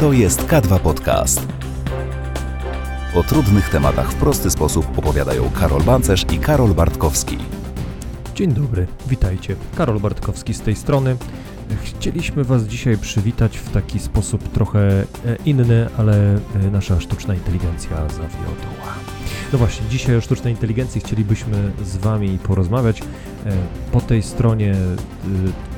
To 0.00 0.12
jest 0.12 0.46
K2 0.46 0.80
Podcast. 0.80 1.46
O 3.14 3.22
trudnych 3.22 3.68
tematach 3.68 4.12
w 4.12 4.14
prosty 4.14 4.50
sposób 4.50 4.98
opowiadają 4.98 5.50
Karol 5.50 5.82
Bancerz 5.82 6.24
i 6.32 6.38
Karol 6.38 6.74
Bartkowski. 6.74 7.38
Dzień 8.34 8.52
dobry, 8.52 8.86
witajcie. 9.06 9.56
Karol 9.76 10.00
Bartkowski 10.00 10.54
z 10.54 10.60
tej 10.60 10.76
strony. 10.76 11.16
Chcieliśmy 11.82 12.44
Was 12.44 12.62
dzisiaj 12.62 12.98
przywitać 12.98 13.58
w 13.58 13.70
taki 13.70 13.98
sposób 13.98 14.52
trochę 14.52 14.80
e, 14.80 15.04
inny, 15.46 15.88
ale 15.98 16.34
e, 16.34 16.70
nasza 16.72 17.00
sztuczna 17.00 17.34
inteligencja 17.34 17.96
zawiodła. 18.08 18.94
No 19.52 19.58
właśnie, 19.58 19.88
dzisiaj 19.88 20.16
o 20.16 20.20
sztucznej 20.20 20.54
inteligencji 20.54 21.00
chcielibyśmy 21.00 21.72
z 21.84 21.96
Wami 21.96 22.38
porozmawiać. 22.38 23.02
E, 23.46 23.52
po 23.92 24.00
tej 24.00 24.22
stronie 24.22 24.74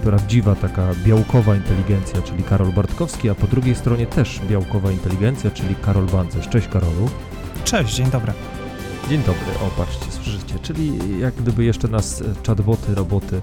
prawdziwa 0.04 0.54
taka 0.54 0.88
białkowa 1.04 1.56
inteligencja, 1.56 2.22
czyli 2.22 2.42
Karol 2.42 2.72
Bartkowski, 2.72 3.30
a 3.30 3.34
po 3.34 3.46
drugiej 3.46 3.74
stronie 3.74 4.06
też 4.06 4.40
białkowa 4.48 4.90
inteligencja, 4.90 5.50
czyli 5.50 5.74
Karol 5.74 6.06
Bancerz. 6.06 6.48
Cześć 6.48 6.68
Karolu. 6.68 7.08
Cześć, 7.64 7.94
dzień 7.94 8.10
dobry. 8.10 8.32
Dzień 9.08 9.20
dobry, 9.20 9.66
o 9.66 9.70
patrzcie, 9.76 10.12
słyszycie, 10.12 10.58
czyli 10.62 10.98
jak 11.20 11.34
gdyby 11.34 11.64
jeszcze 11.64 11.88
nas 11.88 12.22
chatboty, 12.46 12.94
roboty 12.94 13.40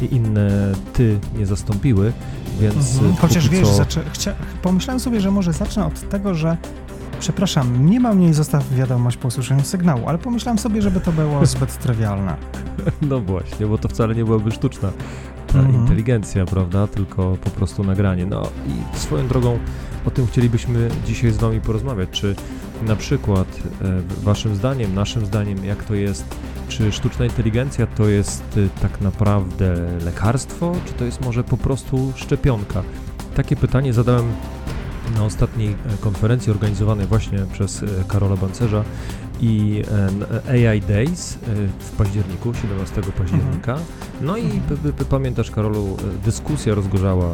i 0.00 0.14
inne 0.16 0.72
ty 0.92 1.18
nie 1.38 1.46
zastąpiły, 1.46 2.12
więc... 2.60 2.94
Mhm. 2.94 3.16
Chociaż 3.16 3.48
wiesz, 3.48 3.68
co... 3.68 4.00
chcia... 4.12 4.32
pomyślałem 4.62 5.00
sobie, 5.00 5.20
że 5.20 5.30
może 5.30 5.52
zacznę 5.52 5.86
od 5.86 6.08
tego, 6.08 6.34
że 6.34 6.56
przepraszam, 7.20 7.90
nie 7.90 8.00
mam 8.00 8.20
niej 8.20 8.34
zostaw 8.34 8.74
wiadomość 8.74 9.16
po 9.16 9.28
usłyszeniu 9.28 9.64
sygnału, 9.64 10.08
ale 10.08 10.18
pomyślałem 10.18 10.58
sobie, 10.58 10.82
żeby 10.82 11.00
to 11.00 11.12
było 11.12 11.46
zbyt 11.46 11.78
trywialne. 11.78 12.36
No 13.10 13.20
właśnie, 13.20 13.66
bo 13.66 13.78
to 13.78 13.88
wcale 13.88 14.14
nie 14.14 14.24
byłaby 14.24 14.50
sztuczna 14.50 14.92
ta 15.52 15.58
mhm. 15.58 15.74
inteligencja, 15.74 16.44
prawda, 16.44 16.86
tylko 16.86 17.36
po 17.44 17.50
prostu 17.50 17.84
nagranie. 17.84 18.26
No 18.26 18.48
i 18.66 18.98
swoją 18.98 19.28
drogą 19.28 19.58
o 20.06 20.10
tym 20.10 20.26
chcielibyśmy 20.26 20.88
dzisiaj 21.06 21.30
z 21.30 21.36
Wami 21.36 21.60
porozmawiać. 21.60 22.08
Czy 22.10 22.34
na 22.82 22.96
przykład 22.96 23.60
e, 23.82 24.24
Waszym 24.24 24.56
zdaniem, 24.56 24.94
naszym 24.94 25.26
zdaniem, 25.26 25.64
jak 25.64 25.84
to 25.84 25.94
jest, 25.94 26.36
czy 26.68 26.92
sztuczna 26.92 27.24
inteligencja 27.24 27.86
to 27.86 28.08
jest 28.08 28.58
e, 28.58 28.80
tak 28.80 29.00
naprawdę 29.00 29.74
lekarstwo, 30.04 30.76
czy 30.86 30.92
to 30.92 31.04
jest 31.04 31.24
może 31.24 31.44
po 31.44 31.56
prostu 31.56 32.12
szczepionka? 32.16 32.82
Takie 33.34 33.56
pytanie 33.56 33.92
zadałem 33.92 34.32
na 35.16 35.24
ostatniej 35.24 35.70
e, 35.70 35.74
konferencji 36.00 36.52
organizowanej 36.52 37.06
właśnie 37.06 37.38
przez 37.52 37.84
Karola 38.08 38.36
Bancerza 38.36 38.84
i 39.42 39.82
AI 40.50 40.80
Days 40.80 41.38
w 41.78 41.90
październiku, 41.90 42.54
17 42.54 43.02
października. 43.18 43.72
Mhm. 43.72 43.86
No 44.20 44.36
i 44.36 44.60
pamiętasz, 45.10 45.50
Karolu, 45.50 45.96
dyskusja 46.24 46.74
rozgorzała 46.74 47.28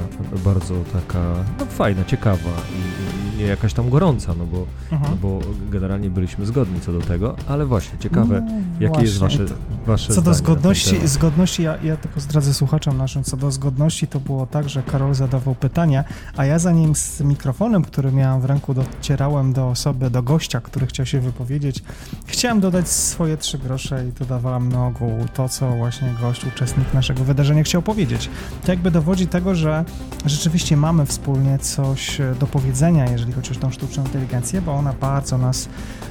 bardzo 0.45 0.75
taka 0.93 1.35
no, 1.59 1.67
fajna, 1.67 2.05
ciekawa 2.05 2.51
i, 2.71 3.18
nie 3.39 3.45
jakaś 3.45 3.73
tam 3.73 3.91
gorąca, 3.91 4.35
no 4.39 4.47
bo, 4.47 4.67
mhm. 4.93 5.11
no 5.11 5.17
bo 5.23 5.41
generalnie 5.71 6.11
byliśmy 6.11 6.47
zgodni 6.47 6.81
co 6.81 6.93
do 6.93 7.01
tego, 7.01 7.37
ale 7.49 7.67
właśnie 7.67 7.99
ciekawe, 7.99 8.41
no, 8.41 8.53
jakie 8.81 8.89
właśnie, 8.89 9.03
jest 9.03 9.19
wasze, 9.19 9.45
wasze 9.87 10.15
Co 10.15 10.23
do 10.23 10.35
zgodności, 10.35 11.09
zgodności 11.09 11.63
ja, 11.63 11.77
ja 11.83 11.97
tylko 11.97 12.21
zdradzę 12.21 12.55
słuchaczom 12.55 12.97
naszym, 12.97 13.25
co 13.25 13.37
do 13.37 13.51
zgodności 13.51 14.07
to 14.07 14.21
było 14.21 14.47
tak, 14.47 14.69
że 14.69 14.83
Karol 14.83 15.15
zadawał 15.15 15.55
pytania, 15.55 16.05
a 16.37 16.45
ja 16.45 16.59
zanim 16.59 16.95
z 16.95 17.21
mikrofonem, 17.21 17.83
który 17.83 18.13
miałem 18.13 18.41
w 18.41 18.45
ręku, 18.45 18.75
docierałem 18.75 19.53
do 19.53 19.69
osoby, 19.69 20.11
do 20.11 20.23
gościa, 20.23 20.61
który 20.61 20.87
chciał 20.87 21.07
się 21.07 21.21
wypowiedzieć, 21.21 21.83
chciałem 22.27 22.61
dodać 22.61 22.89
swoje 22.89 23.37
trzy 23.37 23.59
grosze 23.59 24.09
i 24.09 24.13
dodawałem 24.13 24.69
na 24.69 24.87
ogół 24.87 25.11
to, 25.35 25.49
co 25.49 25.71
właśnie 25.71 26.15
gość, 26.21 26.45
uczestnik 26.45 26.95
naszego 26.95 27.25
wydarzenia 27.25 27.63
chciał 27.63 27.83
powiedzieć. 27.83 28.31
To 28.65 28.73
jakby 28.73 28.91
dowodzi 28.91 29.27
tego, 29.27 29.55
że 29.55 29.85
rzeczywiście 30.27 30.77
mamy 30.77 31.07
wspólnie 31.07 31.59
coś 31.59 32.19
do 32.41 32.47
powiedzenia, 32.47 33.11
jeżeli 33.11 33.28
chodzi 33.33 33.53
o 33.53 33.55
tą 33.55 33.71
sztuczną 33.71 34.05
inteligencję, 34.05 34.63
bo 34.63 34.73
ona 34.73 34.93
bardzo 34.93 35.39
nas 35.39 35.69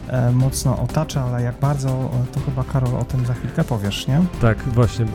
e, 0.08 0.32
mocno 0.32 0.80
otacza, 0.80 1.24
ale 1.24 1.44
jak 1.44 1.60
bardzo, 1.60 2.10
to 2.34 2.40
chyba 2.40 2.64
Karol 2.64 2.96
o 2.96 3.06
tym 3.06 3.26
za 3.26 3.34
chwilkę 3.34 3.64
powiesz, 3.64 4.08
nie? 4.08 4.22
Tak, 4.42 4.58
właśnie, 4.64 5.06
e, 5.06 5.08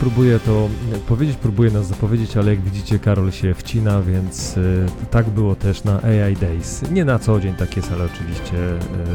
próbuję 0.00 0.40
to 0.40 0.68
powiedzieć, 1.08 1.36
próbuję 1.42 1.70
nas 1.70 1.86
zapowiedzieć, 1.86 2.36
ale 2.36 2.50
jak 2.50 2.60
widzicie 2.60 2.98
Karol 2.98 3.32
się 3.32 3.54
wcina, 3.54 4.02
więc 4.02 4.58
e, 4.58 4.60
tak 5.10 5.30
było 5.30 5.54
też 5.54 5.84
na 5.84 6.02
AI 6.02 6.36
Days. 6.36 6.90
Nie 6.90 7.04
na 7.04 7.18
co 7.18 7.40
dzień 7.40 7.54
tak 7.54 7.76
jest, 7.76 7.92
ale 7.92 8.04
oczywiście 8.04 8.56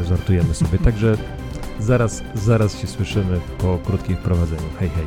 e, 0.02 0.04
żartujemy 0.04 0.54
sobie, 0.54 0.80
także 0.88 1.18
zaraz, 1.80 2.24
zaraz 2.36 2.78
się 2.80 2.88
słyszymy 2.88 3.40
po 3.58 3.78
krótkim 3.86 4.16
wprowadzeniu. 4.16 4.70
Hej, 4.80 4.90
hej. 4.90 5.06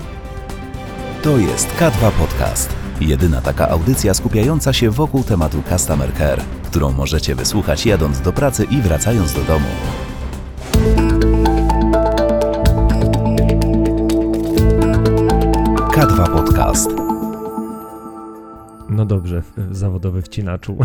To 1.22 1.38
jest 1.38 1.68
K2 1.68 2.10
Podcast. 2.10 2.80
Jedyna 3.00 3.40
taka 3.40 3.68
audycja 3.68 4.14
skupiająca 4.14 4.72
się 4.72 4.90
wokół 4.90 5.22
tematu 5.22 5.62
Customer 5.68 6.14
Care, 6.14 6.40
którą 6.70 6.92
możecie 6.92 7.34
wysłuchać 7.34 7.86
jadąc 7.86 8.20
do 8.20 8.32
pracy 8.32 8.64
i 8.70 8.82
wracając 8.82 9.32
do 9.32 9.40
domu. 9.40 9.66
K2 15.94 16.32
Podcast. 16.32 17.09
No 19.00 19.06
dobrze, 19.06 19.42
zawodowy 19.70 20.22
wcinaczu. 20.22 20.76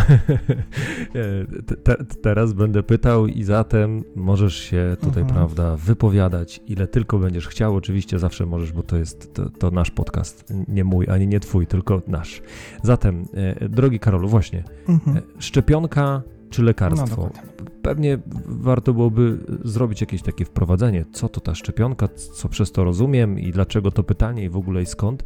te, 1.84 1.96
teraz 2.22 2.54
będę 2.54 2.84
pytał 2.84 3.28
i 3.28 3.44
zatem 3.44 4.04
możesz 4.16 4.56
się 4.56 4.98
tutaj, 5.02 5.24
mhm. 5.24 5.28
prawda, 5.28 5.76
wypowiadać, 5.76 6.62
ile 6.68 6.88
tylko 6.88 7.18
będziesz 7.18 7.48
chciał. 7.48 7.76
Oczywiście 7.76 8.20
zawsze 8.20 8.46
możesz, 8.46 8.72
bo 8.72 8.84
to 8.84 8.98
jest 8.98 9.34
to, 9.34 9.50
to 9.50 9.72
nasz 9.72 9.92
podcast, 9.92 10.54
nie 10.68 10.84
mój, 10.84 11.10
ani 11.10 11.28
nie 11.28 11.40
twój, 11.40 11.68
tylko 11.68 12.02
nasz. 12.08 12.42
Zatem, 12.84 13.26
e, 13.34 13.70
drogi 13.70 14.00
Karolu, 14.00 14.28
właśnie, 14.28 14.64
mhm. 14.88 15.18
E, 15.18 15.22
szczepionka 15.40 16.22
czy 16.50 16.64
lekarstwo? 16.64 17.30
No, 17.34 17.66
Pewnie 17.82 18.20
warto 18.46 18.94
byłoby 18.94 19.38
zrobić 19.64 20.02
jakieś 20.02 20.22
takie 20.22 20.46
wprowadzenie, 20.46 21.06
co 21.14 21.30
to 21.30 21.42
ta 21.42 21.56
szczepionka, 21.56 22.08
co 22.08 22.50
przez 22.50 22.72
to 22.72 22.84
rozumiem 22.84 23.40
i 23.40 23.52
dlaczego 23.52 23.92
to 23.92 24.04
pytanie 24.04 24.44
i 24.44 24.50
w 24.50 24.58
ogóle 24.58 24.82
i 24.82 24.86
skąd, 24.86 25.24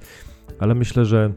ale 0.59 0.75
myślę, 0.75 1.05
że 1.05 1.33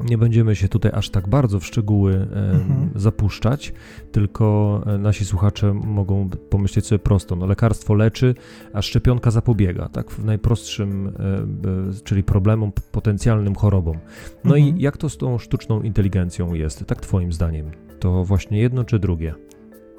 nie 0.00 0.18
będziemy 0.18 0.56
się 0.56 0.68
tutaj 0.68 0.92
aż 0.94 1.10
tak 1.10 1.28
bardzo 1.28 1.60
w 1.60 1.66
szczegóły 1.66 2.14
mhm. 2.14 2.90
zapuszczać, 2.94 3.72
tylko 4.12 4.82
e, 4.86 4.98
nasi 4.98 5.24
słuchacze 5.24 5.74
mogą 5.74 6.28
pomyśleć 6.50 6.86
sobie 6.86 6.98
prosto, 6.98 7.36
no 7.36 7.46
lekarstwo 7.46 7.94
leczy, 7.94 8.34
a 8.72 8.82
szczepionka 8.82 9.30
zapobiega, 9.30 9.88
tak, 9.88 10.10
w 10.10 10.24
najprostszym, 10.24 11.06
e, 11.08 12.02
czyli 12.04 12.22
problemom, 12.22 12.72
potencjalnym 12.92 13.54
chorobom. 13.54 13.98
No 14.44 14.56
mhm. 14.56 14.78
i 14.78 14.82
jak 14.82 14.96
to 14.96 15.08
z 15.08 15.16
tą 15.16 15.38
sztuczną 15.38 15.82
inteligencją 15.82 16.54
jest, 16.54 16.86
tak 16.86 17.00
twoim 17.00 17.32
zdaniem? 17.32 17.70
To 18.00 18.24
właśnie 18.24 18.58
jedno 18.58 18.84
czy 18.84 18.98
drugie? 18.98 19.34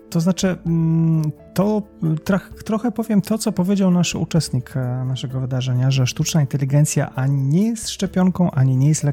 To 0.10 0.20
znaczy, 0.20 0.58
mm, 0.66 1.32
to 1.54 1.82
trochę 2.66 2.92
powiem 2.92 3.22
to, 3.22 3.38
co 3.38 3.52
powiedział 3.52 3.92
nasz 3.92 4.16
uczestnik 4.16 4.78
e, 4.78 5.06
naszego 5.06 5.40
wydarzenia, 5.40 5.92
że 5.92 6.08
sztuczna 6.08 6.42
inteligencja 6.42 7.16
ani 7.16 7.44
nie 7.44 7.68
jest 7.68 7.90
szczepionką, 7.90 8.52
ani 8.52 8.78
nie 8.78 8.88
jest 8.88 9.04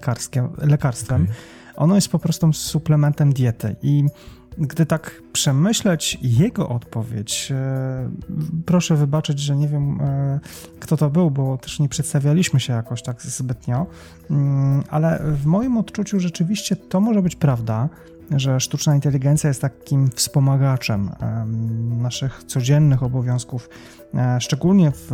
lekarstwem. 0.58 1.22
Okay. 1.22 1.36
Ono 1.76 1.94
jest 1.94 2.08
po 2.08 2.18
prostu 2.18 2.52
suplementem 2.52 3.32
diety. 3.32 3.76
I 3.82 4.04
gdy 4.58 4.86
tak 4.86 5.22
przemyśleć 5.32 6.18
jego 6.22 6.68
odpowiedź, 6.68 7.48
e, 7.50 8.10
proszę 8.66 8.96
wybaczyć, 8.96 9.38
że 9.38 9.56
nie 9.56 9.68
wiem, 9.68 10.00
e, 10.00 10.40
kto 10.80 10.96
to 10.96 11.10
był, 11.10 11.30
bo 11.30 11.58
też 11.58 11.80
nie 11.80 11.88
przedstawialiśmy 11.88 12.60
się 12.60 12.72
jakoś 12.72 13.02
tak 13.02 13.22
zbytnio, 13.22 13.86
mm, 14.30 14.82
ale 14.90 15.22
w 15.24 15.46
moim 15.46 15.76
odczuciu 15.76 16.20
rzeczywiście 16.20 16.76
to 16.76 17.00
może 17.00 17.22
być 17.22 17.36
prawda 17.36 17.88
że 18.30 18.60
sztuczna 18.60 18.94
inteligencja 18.94 19.48
jest 19.48 19.60
takim 19.60 20.10
wspomagaczem 20.10 21.10
naszych 22.02 22.44
codziennych 22.44 23.02
obowiązków, 23.02 23.68
e, 24.14 24.40
szczególnie 24.40 24.90
w, 24.90 25.08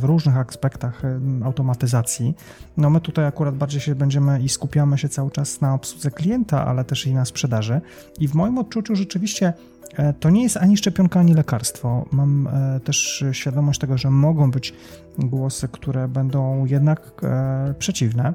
w, 0.00 0.04
różnych 0.04 0.36
aspektach 0.36 1.02
automatyzacji. 1.44 2.34
No 2.76 2.90
my 2.90 3.00
tutaj 3.00 3.26
akurat 3.26 3.56
bardziej 3.56 3.80
się 3.80 3.94
będziemy 3.94 4.42
i 4.42 4.48
skupiamy 4.48 4.98
się 4.98 5.08
cały 5.08 5.30
czas 5.30 5.60
na 5.60 5.74
obsłudze 5.74 6.10
klienta, 6.10 6.66
ale 6.66 6.84
też 6.84 7.06
i 7.06 7.14
na 7.14 7.24
sprzedaży. 7.24 7.80
I 8.18 8.28
w 8.28 8.34
moim 8.34 8.58
odczuciu 8.58 8.96
rzeczywiście 8.96 9.52
e, 9.96 10.12
to 10.12 10.30
nie 10.30 10.42
jest 10.42 10.56
ani 10.56 10.76
szczepionka, 10.76 11.20
ani 11.20 11.34
lekarstwo. 11.34 12.06
Mam 12.12 12.46
e, 12.46 12.80
też 12.80 13.24
świadomość 13.32 13.80
tego, 13.80 13.98
że 13.98 14.10
mogą 14.10 14.50
być 14.50 14.74
głosy, 15.18 15.68
które 15.68 16.08
będą 16.08 16.64
jednak 16.64 17.12
przeciwne. 17.78 18.34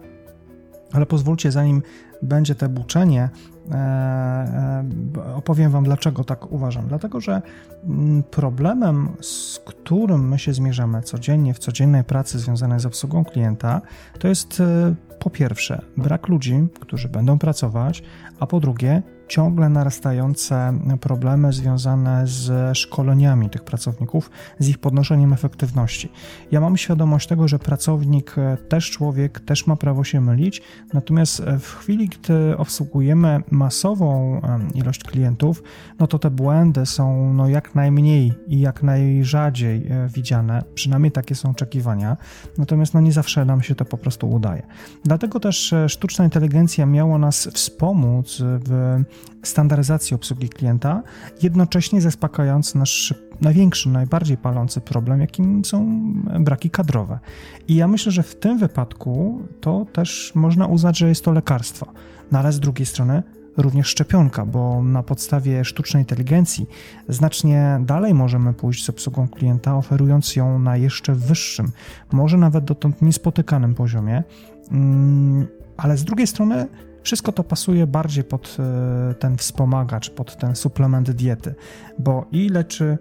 Ale 0.94 1.06
pozwólcie, 1.06 1.52
zanim 1.52 1.82
będzie 2.22 2.56
te 2.56 2.70
buczenie, 2.70 3.30
e, 3.72 3.76
e, 3.76 5.36
opowiem 5.36 5.72
Wam, 5.72 5.84
dlaczego 5.84 6.24
tak 6.24 6.52
uważam. 6.52 6.88
Dlatego, 6.88 7.22
że 7.22 7.42
mm, 7.84 8.24
problemem, 8.24 9.10
z 9.22 9.60
którym 9.66 10.28
my 10.30 10.40
się 10.40 10.54
zmierzamy 10.54 11.02
codziennie 11.02 11.54
w 11.54 11.60
codziennej 11.60 12.04
pracy 12.04 12.40
związanej 12.40 12.80
z 12.80 12.86
obsługą 12.86 13.26
klienta, 13.26 13.82
to 14.20 14.28
jest 14.28 14.60
e, 14.60 14.96
po 15.20 15.30
pierwsze 15.30 15.82
brak 15.98 16.28
ludzi, 16.28 16.68
którzy 16.80 17.10
będą 17.10 17.40
pracować, 17.40 18.04
a 18.40 18.48
po 18.48 18.60
drugie 18.60 19.02
ciągle 19.28 19.70
narastające 19.70 20.80
problemy 21.02 21.54
związane 21.54 22.28
z 22.28 22.78
szkoleniami 22.78 23.50
tych 23.50 23.64
pracowników, 23.64 24.30
z 24.60 24.68
ich 24.70 24.78
podnoszeniem 24.78 25.34
efektywności. 25.34 26.12
Ja 26.52 26.62
mam 26.62 26.78
świadomość 26.78 27.28
tego, 27.28 27.48
że 27.48 27.60
pracownik, 27.60 28.38
e, 28.38 28.58
też 28.58 28.92
człowiek, 28.92 29.40
też 29.40 29.68
ma 29.68 29.76
prawo 29.76 30.04
się 30.04 30.22
mylić, 30.22 30.62
natomiast 30.94 31.40
e, 31.40 31.60
w 31.60 31.68
chwili, 31.68 32.10
gdy 32.10 32.58
obsługujemy 32.58 33.44
masową 33.52 34.42
ilość 34.74 35.04
klientów, 35.04 35.64
no 36.00 36.08
to 36.08 36.20
te 36.20 36.30
błędy 36.30 36.86
są 36.86 37.34
no, 37.34 37.50
jak 37.50 37.76
najmniej 37.76 38.34
i 38.48 38.60
jak 38.60 38.84
najrzadziej 38.84 39.88
e, 39.88 40.08
widziane, 40.08 40.64
przynajmniej 40.74 41.12
takie 41.12 41.36
są 41.36 41.50
oczekiwania, 41.50 42.18
natomiast 42.58 42.94
no, 42.94 43.02
nie 43.02 43.12
zawsze 43.12 43.46
nam 43.46 43.62
się 43.62 43.76
to 43.76 43.86
po 43.86 43.98
prostu 43.98 44.30
udaje. 44.30 44.68
Dlatego 45.04 45.40
też 45.40 45.74
sztuczna 45.88 46.26
inteligencja 46.26 46.86
miała 46.86 47.18
nas 47.18 47.50
wspomóc 47.54 48.38
w 48.42 49.04
standaryzacji 49.44 50.16
obsługi 50.16 50.50
klienta, 50.50 51.04
jednocześnie 51.42 52.02
zaspokajając 52.02 52.76
nasz 52.76 53.14
największy, 53.42 53.90
najbardziej 53.90 54.38
palący 54.38 54.82
problem, 54.82 55.22
jakim 55.22 55.66
są 55.66 56.04
braki 56.40 56.70
kadrowe. 56.70 57.20
I 57.68 57.76
ja 57.76 57.88
myślę, 57.88 58.12
że 58.12 58.24
w 58.24 58.36
tym 58.36 58.58
wypadku 58.58 59.42
to 59.62 59.86
też 59.94 60.32
można 60.36 60.68
uznać, 60.68 60.98
że 60.98 61.10
jest 61.10 61.24
to 61.24 61.32
lekarstwo. 61.32 61.88
No 62.32 62.40
ale 62.40 62.52
z 62.52 62.60
drugiej 62.60 62.86
strony 62.86 63.24
również 63.58 63.88
szczepionka, 63.88 64.46
bo 64.46 64.84
na 64.84 65.04
podstawie 65.04 65.66
sztucznej 65.66 66.04
inteligencji 66.04 66.68
znacznie 67.10 67.80
dalej 67.82 68.14
możemy 68.14 68.54
pójść 68.54 68.86
z 68.86 68.90
obsługą 68.90 69.28
klienta, 69.28 69.76
oferując 69.76 70.36
ją 70.36 70.60
na 70.60 70.78
jeszcze 70.78 71.16
wyższym, 71.16 71.72
może 72.12 72.38
nawet 72.38 72.66
dotąd 72.66 73.02
niespotykanym 73.02 73.76
poziomie. 73.76 74.24
Mm, 74.72 75.48
ale 75.78 75.98
z 75.98 76.04
drugiej 76.04 76.28
strony 76.28 76.68
wszystko 77.06 77.32
to 77.32 77.44
pasuje 77.44 77.88
bardziej 77.88 78.24
pod 78.24 78.58
e, 78.60 79.14
ten 79.14 79.38
wspomagacz, 79.38 80.10
pod 80.10 80.38
ten 80.38 80.56
suplement 80.56 81.12
diety, 81.12 81.56
bo 82.00 82.26
i 82.32 82.50
leczy, 82.50 82.98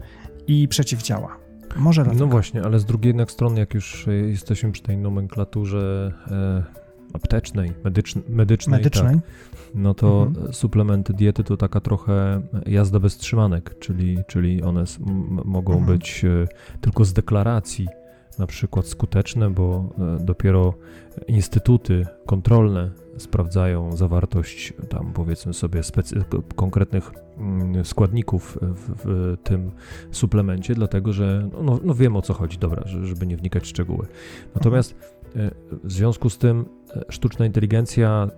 i 0.47 0.69
przeciwdziała. 0.69 1.37
Może 1.77 2.05
dlatego. 2.05 2.25
No 2.25 2.31
właśnie, 2.31 2.63
ale 2.63 2.79
z 2.79 2.85
drugiej 2.85 3.09
jednak 3.09 3.31
strony, 3.31 3.61
jak 3.61 3.75
już 3.75 4.07
jesteśmy 4.31 4.73
przy 4.73 4.83
tej 4.83 4.97
nomenklaturze 4.97 6.13
e, 6.31 6.85
aptecznej, 7.13 7.73
medycznej, 7.85 8.25
medycznej 8.29 8.83
tak, 8.91 9.17
no 9.75 9.95
to 9.95 10.23
mhm. 10.23 10.53
suplementy 10.53 11.13
diety 11.13 11.45
to 11.45 11.57
taka 11.57 11.81
trochę 11.81 12.43
jazda 12.67 13.01
bez 13.01 13.17
trzymanek, 13.17 13.79
czyli, 13.79 14.19
czyli 14.27 14.63
one 14.63 14.85
mogą 15.45 15.73
mhm. 15.73 15.99
być 15.99 16.25
e, 16.25 16.47
tylko 16.81 17.05
z 17.05 17.13
deklaracji 17.13 17.89
na 18.39 18.47
przykład 18.47 18.87
skuteczne, 18.87 19.51
bo 19.51 19.95
e, 19.99 20.25
dopiero 20.25 20.75
instytuty 21.29 22.07
kontrolne 22.27 22.91
sprawdzają 23.17 23.97
zawartość 23.97 24.73
tam 24.89 25.13
powiedzmy 25.13 25.55
sobie 25.55 25.81
konkretnych 26.57 27.11
mm, 27.39 27.85
składników 27.85 28.59
w, 28.63 28.91
w, 29.05 29.37
tym 29.43 29.71
suplemencie, 30.11 30.75
dlatego 30.75 31.13
że 31.13 31.49
no, 31.53 31.63
no, 31.63 31.81
no 31.85 31.95
wiem 31.95 32.17
o 32.17 32.23
co 32.23 32.35
chodzi, 32.35 32.59
dobra, 32.59 32.83
żeby 32.87 33.27
nie 33.27 33.37
wnikać 33.37 33.63
w 33.63 33.67
szczegóły. 33.67 34.07
Natomiast 34.55 34.95
e, 35.37 35.51
w 35.85 35.93
związku 35.93 36.31
z 36.31 36.39
tym 36.39 36.65
e, 36.97 37.05
sztuczna 37.09 37.47
inteligencja 37.47 38.29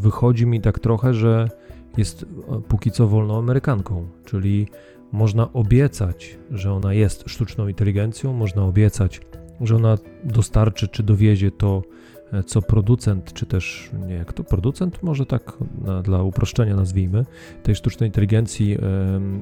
wychodzi 0.00 0.46
mi 0.46 0.60
tak 0.60 0.78
trochę, 0.78 1.14
że 1.14 1.48
jest 1.96 2.26
póki 2.68 2.90
co 2.90 3.08
wolną 3.08 3.38
Amerykanką, 3.38 4.08
czyli 4.24 4.68
można 5.12 5.52
obiecać, 5.52 6.38
że 6.50 6.72
ona 6.72 6.94
jest 6.94 7.24
sztuczną 7.26 7.68
inteligencją, 7.68 8.32
można 8.32 8.64
obiecać, 8.64 9.20
że 9.60 9.76
ona 9.76 9.98
dostarczy 10.24 10.88
czy 10.88 11.02
dowiezie 11.02 11.50
to, 11.50 11.82
e, 11.82 12.13
co 12.46 12.62
producent, 12.62 13.32
czy 13.32 13.46
też 13.46 13.90
nie 14.06 14.14
jak 14.14 14.32
to 14.32 14.44
producent, 14.44 15.02
może 15.02 15.26
tak 15.26 15.52
na, 15.84 16.02
dla 16.02 16.22
uproszczenia 16.22 16.76
nazwijmy, 16.76 17.24
tej 17.62 17.74
sztucznej 17.74 18.08
inteligencji 18.08 18.74
e, 18.74 18.78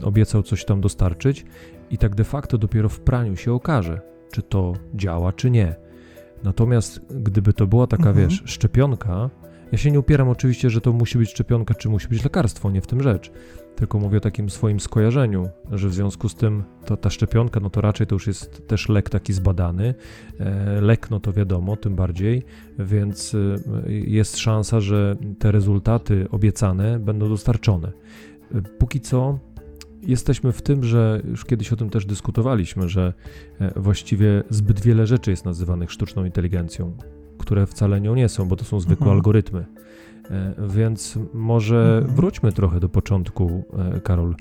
obiecał 0.04 0.42
coś 0.42 0.64
tam 0.64 0.80
dostarczyć 0.80 1.44
i 1.90 1.98
tak 1.98 2.14
de 2.14 2.24
facto 2.24 2.58
dopiero 2.58 2.88
w 2.88 3.00
praniu 3.00 3.36
się 3.36 3.52
okaże, 3.52 4.00
czy 4.32 4.42
to 4.42 4.72
działa, 4.94 5.32
czy 5.32 5.50
nie. 5.50 5.74
Natomiast 6.42 7.00
gdyby 7.10 7.52
to 7.52 7.66
była 7.66 7.86
taka, 7.86 8.08
mhm. 8.08 8.28
wiesz, 8.28 8.42
szczepionka, 8.46 9.30
ja 9.72 9.78
się 9.78 9.90
nie 9.90 10.00
upieram 10.00 10.28
oczywiście, 10.28 10.70
że 10.70 10.80
to 10.80 10.92
musi 10.92 11.18
być 11.18 11.30
szczepionka, 11.30 11.74
czy 11.74 11.88
musi 11.88 12.08
być 12.08 12.24
lekarstwo, 12.24 12.70
nie 12.70 12.80
w 12.80 12.86
tym 12.86 13.02
rzecz 13.02 13.32
tylko 13.76 13.98
mówię 13.98 14.18
o 14.18 14.20
takim 14.20 14.50
swoim 14.50 14.80
skojarzeniu, 14.80 15.48
że 15.70 15.88
w 15.88 15.94
związku 15.94 16.28
z 16.28 16.34
tym 16.34 16.64
to, 16.86 16.96
ta 16.96 17.10
szczepionka, 17.10 17.60
no 17.60 17.70
to 17.70 17.80
raczej 17.80 18.06
to 18.06 18.14
już 18.14 18.26
jest 18.26 18.66
też 18.66 18.88
lek 18.88 19.10
taki 19.10 19.32
zbadany. 19.32 19.94
E, 20.40 20.80
lek, 20.80 21.10
no 21.10 21.20
to 21.20 21.32
wiadomo, 21.32 21.76
tym 21.76 21.94
bardziej, 21.94 22.42
więc 22.78 23.34
e, 23.34 23.92
jest 23.92 24.38
szansa, 24.38 24.80
że 24.80 25.16
te 25.38 25.52
rezultaty 25.52 26.26
obiecane 26.30 26.98
będą 26.98 27.28
dostarczone. 27.28 27.92
E, 28.54 28.62
póki 28.62 29.00
co 29.00 29.38
jesteśmy 30.02 30.52
w 30.52 30.62
tym, 30.62 30.84
że 30.84 31.22
już 31.24 31.44
kiedyś 31.44 31.72
o 31.72 31.76
tym 31.76 31.90
też 31.90 32.06
dyskutowaliśmy, 32.06 32.88
że 32.88 33.12
właściwie 33.76 34.42
zbyt 34.50 34.80
wiele 34.80 35.06
rzeczy 35.06 35.30
jest 35.30 35.44
nazywanych 35.44 35.92
sztuczną 35.92 36.24
inteligencją, 36.24 36.96
które 37.38 37.66
wcale 37.66 38.00
nią 38.00 38.14
nie 38.14 38.28
są, 38.28 38.48
bo 38.48 38.56
to 38.56 38.64
są 38.64 38.80
zwykłe 38.80 39.04
mhm. 39.04 39.16
algorytmy. 39.16 39.66
E, 40.30 40.54
więc 40.68 41.18
może 41.34 41.98
mhm. 41.98 42.16
wróćmy 42.16 42.52
trochę 42.52 42.80
do 42.80 42.88
początku, 42.88 43.64
e, 43.96 44.00
Karol. 44.00 44.34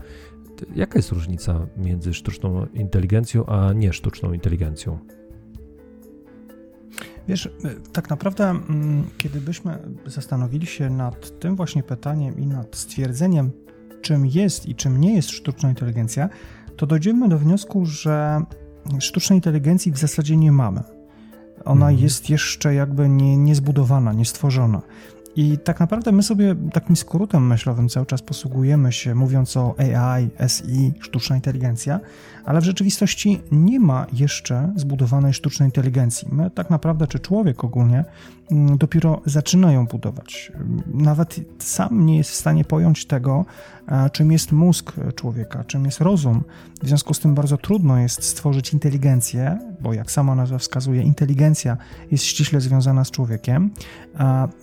Jaka 0.75 0.99
jest 0.99 1.11
różnica 1.11 1.67
między 1.77 2.13
sztuczną 2.13 2.65
inteligencją 2.65 3.45
a 3.45 3.73
nie 3.73 3.93
sztuczną 3.93 4.33
inteligencją? 4.33 4.99
Wiesz, 7.27 7.45
e, 7.45 7.51
tak 7.91 8.09
naprawdę, 8.09 8.49
mm, 8.49 9.03
kiedy 9.17 9.41
byśmy 9.41 9.77
zastanowili 10.05 10.65
się 10.65 10.89
nad 10.89 11.39
tym 11.39 11.55
właśnie 11.55 11.83
pytaniem 11.83 12.39
i 12.39 12.47
nad 12.47 12.75
stwierdzeniem, 12.75 13.51
czym 14.01 14.25
jest 14.25 14.65
i 14.65 14.75
czym 14.75 15.01
nie 15.01 15.15
jest 15.15 15.29
sztuczna 15.29 15.69
inteligencja, 15.69 16.29
to 16.77 16.87
dojdziemy 16.87 17.29
do 17.29 17.37
wniosku, 17.37 17.85
że 17.85 18.41
sztucznej 18.99 19.37
inteligencji 19.37 19.91
w 19.91 19.97
zasadzie 19.97 20.37
nie 20.37 20.51
mamy. 20.51 20.83
Ona 21.65 21.85
mhm. 21.85 22.03
jest 22.03 22.29
jeszcze 22.29 22.73
jakby 22.73 23.09
nie, 23.09 23.37
niezbudowana, 23.37 24.13
niestworzona. 24.13 24.81
I 25.35 25.57
tak 25.57 25.79
naprawdę 25.79 26.11
my 26.11 26.23
sobie 26.23 26.55
takim 26.73 26.95
skrótem 26.95 27.47
myślowym 27.47 27.89
cały 27.89 28.05
czas 28.05 28.21
posługujemy 28.21 28.91
się, 28.91 29.15
mówiąc 29.15 29.57
o 29.57 29.75
AI, 29.79 30.29
SI, 30.47 30.93
sztuczna 30.99 31.35
inteligencja, 31.35 31.99
ale 32.45 32.61
w 32.61 32.63
rzeczywistości 32.63 33.41
nie 33.51 33.79
ma 33.79 34.05
jeszcze 34.13 34.73
zbudowanej 34.75 35.33
sztucznej 35.33 35.67
inteligencji. 35.67 36.27
My 36.31 36.49
tak 36.49 36.69
naprawdę, 36.69 37.07
czy 37.07 37.19
człowiek 37.19 37.63
ogólnie, 37.63 38.05
mm, 38.51 38.77
dopiero 38.77 39.21
zaczyna 39.25 39.71
ją 39.71 39.85
budować. 39.85 40.51
Nawet 40.93 41.39
sam 41.59 42.05
nie 42.05 42.17
jest 42.17 42.29
w 42.29 42.35
stanie 42.35 42.65
pojąć 42.65 43.05
tego, 43.05 43.45
czym 44.11 44.31
jest 44.31 44.51
mózg 44.51 44.93
człowieka, 45.15 45.63
czym 45.63 45.85
jest 45.85 46.01
rozum. 46.01 46.43
W 46.83 46.87
związku 46.87 47.13
z 47.13 47.19
tym 47.19 47.35
bardzo 47.35 47.57
trudno 47.57 47.97
jest 47.97 48.23
stworzyć 48.23 48.73
inteligencję, 48.73 49.59
bo 49.81 49.93
jak 49.93 50.11
sama 50.11 50.35
nazwa 50.35 50.57
wskazuje, 50.57 51.01
inteligencja 51.01 51.77
jest 52.11 52.23
ściśle 52.23 52.61
związana 52.61 53.03
z 53.05 53.11
człowiekiem, 53.11 53.71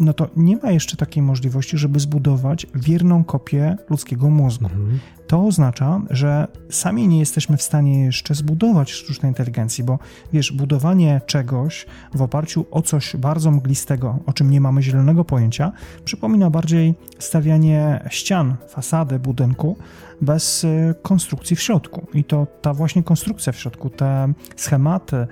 no 0.00 0.12
to 0.12 0.28
nie 0.36 0.57
ma 0.62 0.70
jeszcze 0.70 0.96
takiej 0.96 1.22
możliwości, 1.22 1.78
żeby 1.78 2.00
zbudować 2.00 2.66
wierną 2.74 3.24
kopię 3.24 3.76
ludzkiego 3.90 4.30
mózgu. 4.30 4.64
Mhm. 4.64 4.98
To 5.28 5.46
oznacza, 5.46 6.00
że 6.10 6.48
sami 6.70 7.08
nie 7.08 7.18
jesteśmy 7.18 7.56
w 7.56 7.62
stanie 7.62 8.04
jeszcze 8.04 8.34
zbudować 8.34 8.90
sztucznej 8.90 9.30
inteligencji, 9.30 9.84
bo 9.84 9.98
wiesz, 10.32 10.52
budowanie 10.52 11.20
czegoś 11.26 11.86
w 12.14 12.22
oparciu 12.22 12.66
o 12.70 12.82
coś 12.82 13.16
bardzo 13.16 13.50
mglistego, 13.50 14.18
o 14.26 14.32
czym 14.32 14.50
nie 14.50 14.60
mamy 14.60 14.82
zielonego 14.82 15.24
pojęcia, 15.24 15.72
przypomina 16.04 16.50
bardziej 16.50 16.94
stawianie 17.18 18.00
ścian, 18.10 18.56
fasady 18.68 19.18
budynku 19.18 19.76
bez 20.20 20.64
y, 20.64 20.94
konstrukcji 21.02 21.56
w 21.56 21.62
środku. 21.62 22.06
I 22.14 22.24
to 22.24 22.46
ta 22.62 22.74
właśnie 22.74 23.02
konstrukcja 23.02 23.52
w 23.52 23.56
środku, 23.56 23.90
te 23.90 24.32
schematy, 24.56 25.26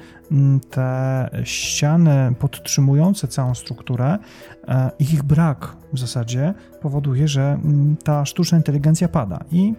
te 0.71 1.31
ściany 1.45 2.35
podtrzymujące 2.39 3.29
całą 3.29 3.55
strukturę, 3.55 4.19
e, 4.69 4.91
ich 4.99 5.23
brak 5.23 5.77
w 5.93 5.99
zasadzie 5.99 6.55
powoduje, 6.81 7.29
że 7.29 7.59
ta 8.05 8.25
sztuczna 8.25 8.59
inteligencja 8.59 9.09
pada. 9.09 9.39
I 9.51 9.75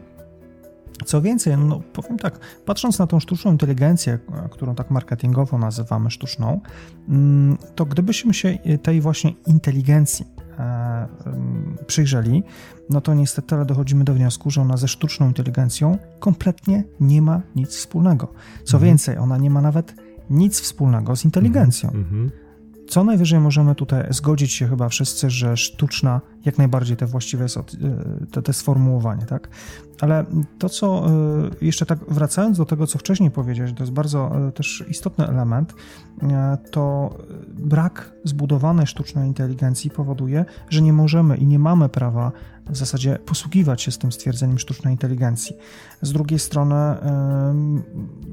co 1.07 1.21
więcej, 1.21 1.57
no 1.57 1.81
powiem 1.93 2.17
tak, 2.17 2.39
patrząc 2.65 2.99
na 2.99 3.07
tą 3.07 3.19
sztuczną 3.19 3.51
inteligencję, 3.51 4.19
którą 4.51 4.75
tak 4.75 4.91
marketingowo 4.91 5.57
nazywamy 5.57 6.11
sztuczną, 6.11 6.61
mm, 7.09 7.57
to 7.75 7.85
gdybyśmy 7.85 8.33
się 8.33 8.57
tej 8.83 9.01
właśnie 9.01 9.33
inteligencji 9.45 10.25
e, 10.59 11.07
mm, 11.25 11.77
przyjrzeli, 11.87 12.43
no 12.89 13.01
to 13.01 13.13
niestety 13.13 13.65
dochodzimy 13.65 14.03
do 14.03 14.13
wniosku, 14.13 14.49
że 14.49 14.61
ona 14.61 14.77
ze 14.77 14.87
sztuczną 14.87 15.27
inteligencją 15.27 15.97
kompletnie 16.19 16.83
nie 16.99 17.21
ma 17.21 17.41
nic 17.55 17.69
wspólnego. 17.69 18.33
Co 18.63 18.77
mhm. 18.77 18.83
więcej, 18.83 19.17
ona 19.17 19.37
nie 19.37 19.49
ma 19.49 19.61
nawet 19.61 19.95
nic 20.29 20.61
wspólnego 20.61 21.15
z 21.15 21.25
inteligencją. 21.25 21.89
Mhm. 21.89 22.05
mhm. 22.05 22.31
Co 22.87 23.03
najwyżej 23.03 23.39
możemy 23.39 23.75
tutaj 23.75 24.07
zgodzić 24.09 24.51
się 24.51 24.67
chyba 24.67 24.89
wszyscy, 24.89 25.29
że 25.29 25.57
sztuczna 25.57 26.21
jak 26.45 26.57
najbardziej 26.57 26.97
te 26.97 27.05
właściwe 27.05 27.43
jest 27.43 27.57
te, 28.31 28.41
te 28.41 28.53
sformułowanie, 28.53 29.25
tak? 29.25 29.49
Ale 30.01 30.25
to, 30.59 30.69
co 30.69 31.05
jeszcze 31.61 31.85
tak 31.85 31.99
wracając 32.07 32.57
do 32.57 32.65
tego, 32.65 32.87
co 32.87 32.99
wcześniej 32.99 33.31
powiedziałeś, 33.31 33.73
to 33.73 33.83
jest 33.83 33.93
bardzo 33.93 34.31
też 34.55 34.85
istotny 34.89 35.27
element, 35.27 35.73
to 36.71 37.15
brak 37.49 38.13
zbudowanej 38.23 38.87
sztucznej 38.87 39.27
inteligencji 39.27 39.89
powoduje, 39.89 40.45
że 40.69 40.81
nie 40.81 40.93
możemy 40.93 41.37
i 41.37 41.47
nie 41.47 41.59
mamy 41.59 41.89
prawa 41.89 42.31
w 42.69 42.77
zasadzie 42.77 43.19
posługiwać 43.25 43.81
się 43.81 43.91
z 43.91 43.97
tym 43.97 44.11
stwierdzeniem 44.11 44.59
sztucznej 44.59 44.93
inteligencji. 44.93 45.55
Z 46.01 46.11
drugiej 46.11 46.39
strony, 46.39 46.75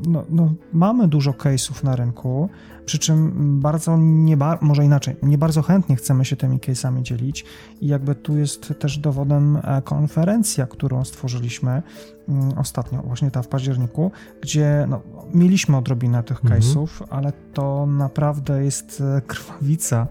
no, 0.08 0.25
no, 0.30 0.54
mamy 0.73 1.08
dużo 1.08 1.30
case'ów 1.30 1.84
na 1.84 1.96
rynku, 1.96 2.49
przy 2.87 2.99
czym 2.99 3.61
bardzo 3.61 3.96
nie, 3.99 4.37
może 4.61 4.84
inaczej, 4.84 5.16
nie 5.23 5.38
bardzo 5.38 5.62
chętnie 5.62 5.96
chcemy 5.96 6.25
się 6.25 6.37
tymi 6.37 6.58
case'ami 6.58 7.02
dzielić 7.02 7.44
i 7.80 7.87
jakby 8.04 8.23
tu 8.23 8.38
jest 8.38 8.75
też 8.78 8.99
dowodem 8.99 9.56
e, 9.56 9.82
konferencja, 9.82 10.66
którą 10.66 11.04
stworzyliśmy 11.04 11.82
mm, 12.28 12.58
ostatnio, 12.58 13.02
właśnie 13.02 13.30
ta 13.30 13.42
w 13.42 13.49
październiku, 13.49 14.11
gdzie 14.40 14.87
no, 14.88 15.02
mieliśmy 15.34 15.76
odrobinę 15.76 16.23
tych 16.23 16.44
mhm. 16.44 16.61
case'ów, 16.61 16.88
ale 17.11 17.32
to 17.52 17.87
naprawdę 17.87 18.64
jest 18.64 19.00
e, 19.16 19.20
krwawica 19.20 20.06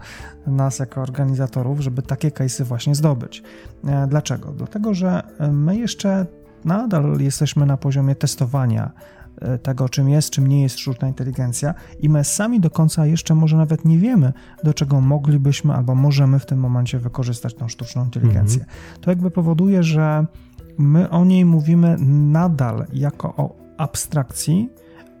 nas 0.46 0.78
jako 0.78 1.00
organizatorów, 1.00 1.80
żeby 1.80 2.02
takie 2.02 2.30
case'y 2.30 2.64
właśnie 2.64 2.94
zdobyć. 2.94 3.42
E, 3.84 4.06
dlaczego? 4.06 4.52
Dlatego, 4.52 4.94
że 4.94 5.22
my 5.52 5.76
jeszcze 5.76 6.26
nadal 6.64 7.20
jesteśmy 7.20 7.66
na 7.66 7.76
poziomie 7.76 8.14
testowania 8.14 8.92
tego, 9.62 9.88
czym 9.88 10.08
jest, 10.08 10.30
czym 10.30 10.46
nie 10.46 10.62
jest 10.62 10.78
sztuczna 10.78 11.08
inteligencja, 11.08 11.74
i 12.00 12.08
my 12.08 12.24
sami 12.24 12.60
do 12.60 12.70
końca 12.70 13.06
jeszcze 13.06 13.34
może 13.34 13.56
nawet 13.56 13.84
nie 13.84 13.98
wiemy, 13.98 14.32
do 14.64 14.74
czego 14.74 15.00
moglibyśmy 15.00 15.74
albo 15.74 15.94
możemy 15.94 16.38
w 16.38 16.46
tym 16.46 16.58
momencie 16.58 16.98
wykorzystać 16.98 17.54
tą 17.54 17.68
sztuczną 17.68 18.04
inteligencję. 18.04 18.60
Mhm. 18.60 18.78
To 19.00 19.10
jakby 19.10 19.30
powoduje, 19.30 19.82
że 19.82 20.26
my 20.78 21.10
o 21.10 21.24
niej 21.24 21.44
mówimy 21.44 21.96
nadal 22.32 22.86
jako 22.92 23.36
o 23.36 23.56
abstrakcji, 23.78 24.68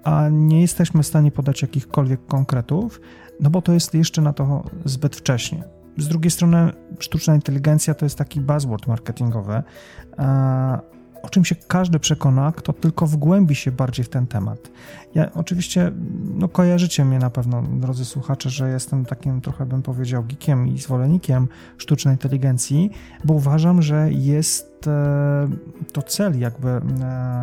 a 0.04 0.28
nie 0.28 0.60
jesteśmy 0.60 1.02
w 1.02 1.06
stanie 1.06 1.30
podać 1.30 1.62
jakichkolwiek 1.62 2.26
konkretów, 2.26 3.00
no 3.40 3.50
bo 3.50 3.62
to 3.62 3.72
jest 3.72 3.94
jeszcze 3.94 4.22
na 4.22 4.32
to 4.32 4.64
zbyt 4.84 5.16
wcześnie. 5.16 5.64
Z 5.96 6.08
drugiej 6.08 6.30
strony, 6.30 6.72
sztuczna 6.98 7.34
inteligencja 7.34 7.94
to 7.94 8.06
jest 8.06 8.18
taki 8.18 8.40
buzzword 8.40 8.86
marketingowy, 8.86 9.62
o 11.24 11.28
czym 11.28 11.44
się 11.44 11.54
każdy 11.54 11.98
przekona, 11.98 12.52
kto 12.52 12.72
tylko 12.72 13.06
wgłębi 13.06 13.54
się 13.54 13.72
bardziej 13.72 14.04
w 14.04 14.08
ten 14.08 14.26
temat. 14.26 14.70
Ja 15.14 15.32
oczywiście, 15.34 15.92
no 16.34 16.48
kojarzycie 16.48 17.04
mnie 17.04 17.18
na 17.18 17.30
pewno, 17.30 17.62
drodzy 17.62 18.04
słuchacze, 18.04 18.50
że 18.50 18.68
jestem 18.68 19.04
takim 19.04 19.40
trochę 19.40 19.66
bym 19.66 19.82
powiedział 19.82 20.24
geekiem 20.24 20.68
i 20.68 20.78
zwolennikiem 20.78 21.48
sztucznej 21.78 22.14
inteligencji, 22.14 22.90
bo 23.24 23.34
uważam, 23.34 23.82
że 23.82 24.12
jest 24.12 24.86
e, 24.86 25.48
to 25.92 26.02
cel 26.02 26.38
jakby 26.38 26.68
e, 26.68 26.80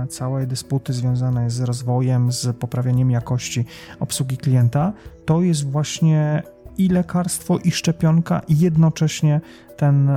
całej 0.10 0.48
dysputy 0.48 0.94
związanej 0.94 1.50
z 1.50 1.60
rozwojem, 1.60 2.32
z 2.32 2.58
poprawieniem 2.58 3.12
jakości 3.12 3.66
obsługi 4.00 4.38
klienta, 4.38 4.94
to 5.26 5.42
jest 5.42 5.72
właśnie 5.72 6.44
i 6.86 6.90
lekarstwo, 6.90 7.58
i 7.58 7.72
szczepionka, 7.72 8.42
i 8.48 8.60
jednocześnie 8.60 9.42
ten 9.78 10.10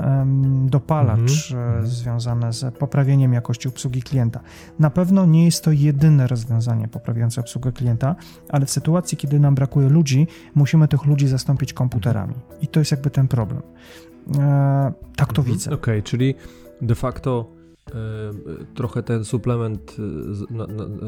dopalacz 0.66 1.52
mm 1.52 1.82
-hmm. 1.82 1.86
związany 1.86 2.52
z 2.52 2.74
poprawieniem 2.74 3.32
jakości 3.32 3.68
obsługi 3.68 4.02
klienta. 4.02 4.40
Na 4.78 4.90
pewno 4.90 5.26
nie 5.26 5.44
jest 5.44 5.64
to 5.64 5.72
jedyne 5.72 6.26
rozwiązanie 6.26 6.88
poprawiające 6.88 7.40
obsługę 7.40 7.72
klienta, 7.72 8.16
ale 8.48 8.66
w 8.66 8.70
sytuacji, 8.70 9.18
kiedy 9.18 9.40
nam 9.40 9.54
brakuje 9.54 9.88
ludzi, 9.88 10.26
musimy 10.54 10.88
tych 10.88 11.04
ludzi 11.04 11.28
zastąpić 11.28 11.72
komputerami. 11.72 12.34
I 12.60 12.68
to 12.68 12.80
jest 12.80 12.90
jakby 12.90 13.10
ten 13.10 13.28
problem. 13.28 13.62
E, 14.38 14.92
tak 15.16 15.32
to 15.32 15.42
-hmm. 15.42 15.46
widzę. 15.46 15.70
Okej, 15.70 15.94
okay, 15.94 16.02
czyli 16.02 16.34
de 16.82 16.94
facto 16.94 17.53
trochę 18.74 19.02
ten 19.02 19.24
suplement 19.24 19.96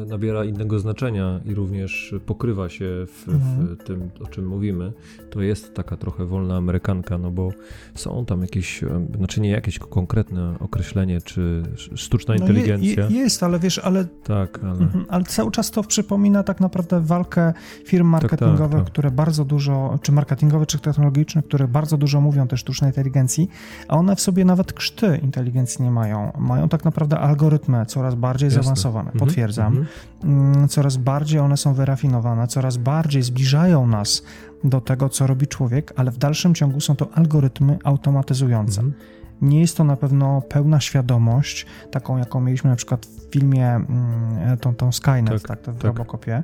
e, 0.03 0.05
nabiera 0.05 0.45
innego 0.45 0.79
znaczenia 0.79 1.39
i 1.45 1.53
również 1.53 2.15
pokrywa 2.25 2.69
się 2.69 2.85
w, 3.07 3.29
mhm. 3.29 3.75
w, 3.75 3.83
tym, 3.83 4.09
o 4.25 4.27
czym 4.27 4.47
mówimy, 4.47 4.93
to 5.29 5.41
jest 5.41 5.73
taka 5.73 5.97
trochę 5.97 6.25
wolna 6.25 6.57
amerykanka, 6.57 7.17
no 7.17 7.31
bo 7.31 7.49
są 7.95 8.25
tam 8.25 8.41
jakieś, 8.41 8.81
znaczy 9.17 9.41
nie 9.41 9.49
jakieś 9.49 9.79
konkretne 9.79 10.55
określenie, 10.59 11.21
czy 11.21 11.63
sztuczna 11.95 12.35
no 12.35 12.41
inteligencja. 12.41 13.07
Je, 13.09 13.17
jest, 13.17 13.43
ale 13.43 13.59
wiesz, 13.59 13.79
ale, 13.79 14.05
tak, 14.05 14.59
ale... 14.63 14.79
Mhm, 14.79 15.05
ale 15.09 15.23
cały 15.23 15.51
czas 15.51 15.71
to 15.71 15.83
przypomina 15.83 16.43
tak 16.43 16.59
naprawdę 16.59 17.01
walkę 17.01 17.53
firm 17.85 18.07
marketingowych, 18.07 18.59
tak, 18.59 18.71
tak, 18.71 18.83
tak. 18.83 18.91
które 18.91 19.11
bardzo 19.11 19.45
dużo, 19.45 19.99
czy 20.01 20.11
marketingowe, 20.11 20.65
czy 20.65 20.79
technologiczne, 20.79 21.43
które 21.43 21.67
bardzo 21.67 21.97
dużo 21.97 22.21
mówią 22.21 22.43
o 22.43 22.47
tej 22.47 22.57
sztucznej 22.57 22.89
inteligencji, 22.89 23.49
a 23.87 23.97
one 23.97 24.15
w 24.15 24.21
sobie 24.21 24.45
nawet 24.45 24.73
krzty 24.73 25.19
inteligencji 25.23 25.83
nie 25.83 25.91
mają. 25.91 26.31
Mają 26.37 26.66
tak 26.69 26.85
naprawdę 26.85 27.19
algorytmy 27.19 27.85
coraz 27.85 28.15
bardziej 28.15 28.47
Jasne. 28.47 28.63
zaawansowane, 28.63 29.11
mhm. 29.11 29.19
potwierdzam. 29.19 29.85
Mhm. 30.23 30.67
Coraz 30.67 30.97
bardziej 30.97 31.39
one 31.39 31.57
są 31.57 31.73
wyrafinowane, 31.73 32.47
coraz 32.47 32.77
bardziej 32.77 33.23
zbliżają 33.23 33.87
nas 33.87 34.23
do 34.63 34.81
tego, 34.81 35.09
co 35.09 35.27
robi 35.27 35.47
człowiek, 35.47 35.93
ale 35.95 36.11
w 36.11 36.17
dalszym 36.17 36.55
ciągu 36.55 36.81
są 36.81 36.95
to 36.95 37.09
algorytmy 37.13 37.77
automatyzujące. 37.83 38.81
Mhm. 38.81 39.01
Nie 39.41 39.61
jest 39.61 39.77
to 39.77 39.83
na 39.83 39.95
pewno 39.95 40.41
pełna 40.41 40.79
świadomość, 40.79 41.65
taką 41.91 42.17
jaką 42.17 42.41
mieliśmy 42.41 42.69
na 42.69 42.75
przykład 42.75 43.05
w 43.05 43.33
filmie 43.33 43.69
mm, 43.69 44.57
tą, 44.57 44.75
tą 44.75 44.91
Skynet, 44.91 45.41
tak, 45.43 45.61
tak 45.61 45.75
w 45.75 45.77
tak. 45.77 45.83
Robocopie. 45.83 46.43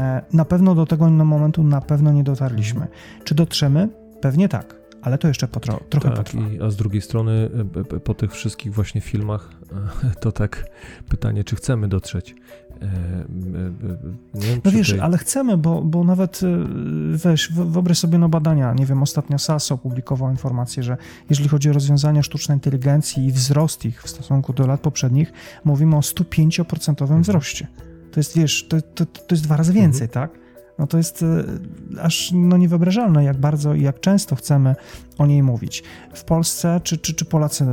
E, 0.00 0.22
na 0.32 0.44
pewno 0.44 0.74
do 0.74 0.86
tego 0.86 1.10
momentu 1.10 1.64
na 1.64 1.80
pewno 1.80 2.12
nie 2.12 2.24
dotarliśmy. 2.24 2.86
Czy 3.24 3.34
dotrzemy? 3.34 3.88
Pewnie 4.20 4.48
tak 4.48 4.83
ale 5.04 5.18
to 5.18 5.28
jeszcze 5.28 5.48
potro, 5.48 5.80
trochę 5.90 6.08
tak, 6.08 6.16
potrwa. 6.16 6.48
I, 6.48 6.60
a 6.60 6.70
z 6.70 6.76
drugiej 6.76 7.02
strony, 7.02 7.50
e, 7.94 8.00
po 8.00 8.14
tych 8.14 8.32
wszystkich 8.32 8.74
właśnie 8.74 9.00
filmach, 9.00 9.50
e, 10.04 10.14
to 10.20 10.32
tak 10.32 10.66
pytanie, 11.08 11.44
czy 11.44 11.56
chcemy 11.56 11.88
dotrzeć. 11.88 12.34
E, 12.82 12.88
wiem, 14.34 14.60
no 14.64 14.70
wiesz, 14.70 14.92
ale 14.92 15.18
chcemy, 15.18 15.56
bo, 15.56 15.82
bo 15.82 16.04
nawet 16.04 16.40
weź, 17.12 17.52
wyobraź 17.52 17.98
sobie 17.98 18.18
no 18.18 18.28
badania, 18.28 18.74
nie 18.74 18.86
wiem, 18.86 19.02
ostatnio 19.02 19.38
SAS 19.38 19.72
opublikował 19.72 20.30
informację, 20.30 20.82
że 20.82 20.96
jeżeli 21.30 21.48
chodzi 21.48 21.70
o 21.70 21.72
rozwiązania 21.72 22.22
sztucznej 22.22 22.56
inteligencji 22.56 23.26
i 23.26 23.32
wzrost 23.32 23.84
ich 23.84 24.02
w 24.02 24.08
stosunku 24.08 24.52
do 24.52 24.66
lat 24.66 24.80
poprzednich, 24.80 25.32
mówimy 25.64 25.96
o 25.96 26.00
105% 26.00 27.02
mhm. 27.02 27.22
wzroście. 27.22 27.66
To 28.12 28.20
jest, 28.20 28.36
wiesz, 28.36 28.68
to, 28.68 28.82
to, 28.82 29.06
to 29.06 29.34
jest 29.34 29.42
dwa 29.42 29.56
razy 29.56 29.72
więcej, 29.72 30.06
mhm. 30.06 30.28
tak? 30.28 30.43
No 30.78 30.86
to 30.86 30.96
jest 30.96 31.22
e, 31.22 31.44
aż 32.02 32.32
no 32.34 32.56
niewyobrażalne, 32.56 33.24
jak 33.24 33.36
bardzo 33.36 33.74
i 33.74 33.82
jak 33.82 34.00
często 34.00 34.36
chcemy 34.36 34.74
o 35.18 35.26
niej 35.26 35.42
mówić. 35.42 35.82
W 36.14 36.24
Polsce, 36.24 36.80
czy, 36.84 36.98
czy, 36.98 37.14
czy 37.14 37.24
Polacy 37.24 37.66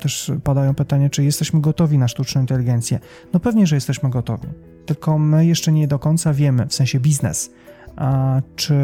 też 0.00 0.32
padają 0.44 0.74
pytanie, 0.74 1.10
czy 1.10 1.24
jesteśmy 1.24 1.60
gotowi 1.60 1.98
na 1.98 2.08
sztuczną 2.08 2.40
inteligencję? 2.40 2.98
No 3.32 3.40
pewnie, 3.40 3.66
że 3.66 3.76
jesteśmy 3.76 4.10
gotowi, 4.10 4.48
tylko 4.86 5.18
my 5.18 5.46
jeszcze 5.46 5.72
nie 5.72 5.88
do 5.88 5.98
końca 5.98 6.32
wiemy, 6.32 6.66
w 6.66 6.74
sensie 6.74 7.00
biznes, 7.00 7.50
a 7.96 8.40
czy 8.56 8.74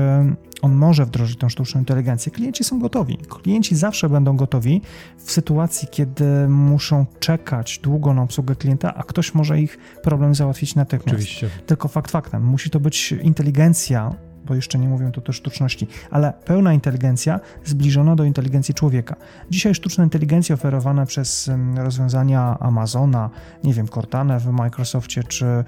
on 0.63 0.75
może 0.75 1.07
wdrożyć 1.07 1.39
tą 1.39 1.49
sztuczną 1.49 1.81
inteligencję. 1.81 2.33
Klienci 2.33 2.65
są 2.65 2.79
gotowi. 2.79 3.17
Klienci 3.17 3.77
zawsze 3.77 4.09
będą 4.09 4.37
gotowi 4.37 4.83
w 5.17 5.33
sytuacji, 5.33 5.89
kiedy 5.91 6.49
muszą 6.49 7.07
czekać 7.21 7.79
długo 7.79 8.15
na 8.15 8.23
obsługę 8.23 8.57
klienta, 8.57 8.95
a 8.95 9.03
ktoś 9.03 9.35
może 9.35 9.61
ich 9.61 9.79
problem 10.03 10.35
załatwić 10.35 10.75
natychmiast. 10.75 11.09
Oczywiście. 11.09 11.51
Tylko 11.67 11.89
fakt 11.89 12.11
faktem, 12.11 12.45
musi 12.45 12.71
to 12.71 12.81
być 12.81 13.13
inteligencja 13.13 14.15
bo 14.47 14.55
jeszcze 14.55 14.79
nie 14.79 14.89
mówią 14.89 15.13
tu 15.13 15.21
też 15.21 15.37
sztuczności, 15.37 15.87
ale 16.11 16.33
pełna 16.45 16.73
inteligencja 16.73 17.41
zbliżona 17.65 18.17
do 18.17 18.25
inteligencji 18.25 18.75
człowieka. 18.75 19.17
Dzisiaj 19.51 19.75
sztuczna 19.75 20.05
inteligencja 20.05 20.55
oferowana 20.55 21.07
przez 21.07 21.51
rozwiązania 21.77 22.57
Amazona, 22.61 23.31
nie 23.65 23.75
wiem, 23.75 23.89
Cortana 23.89 24.39
w 24.39 24.47
Microsoftie 24.47 25.25
czy 25.25 25.65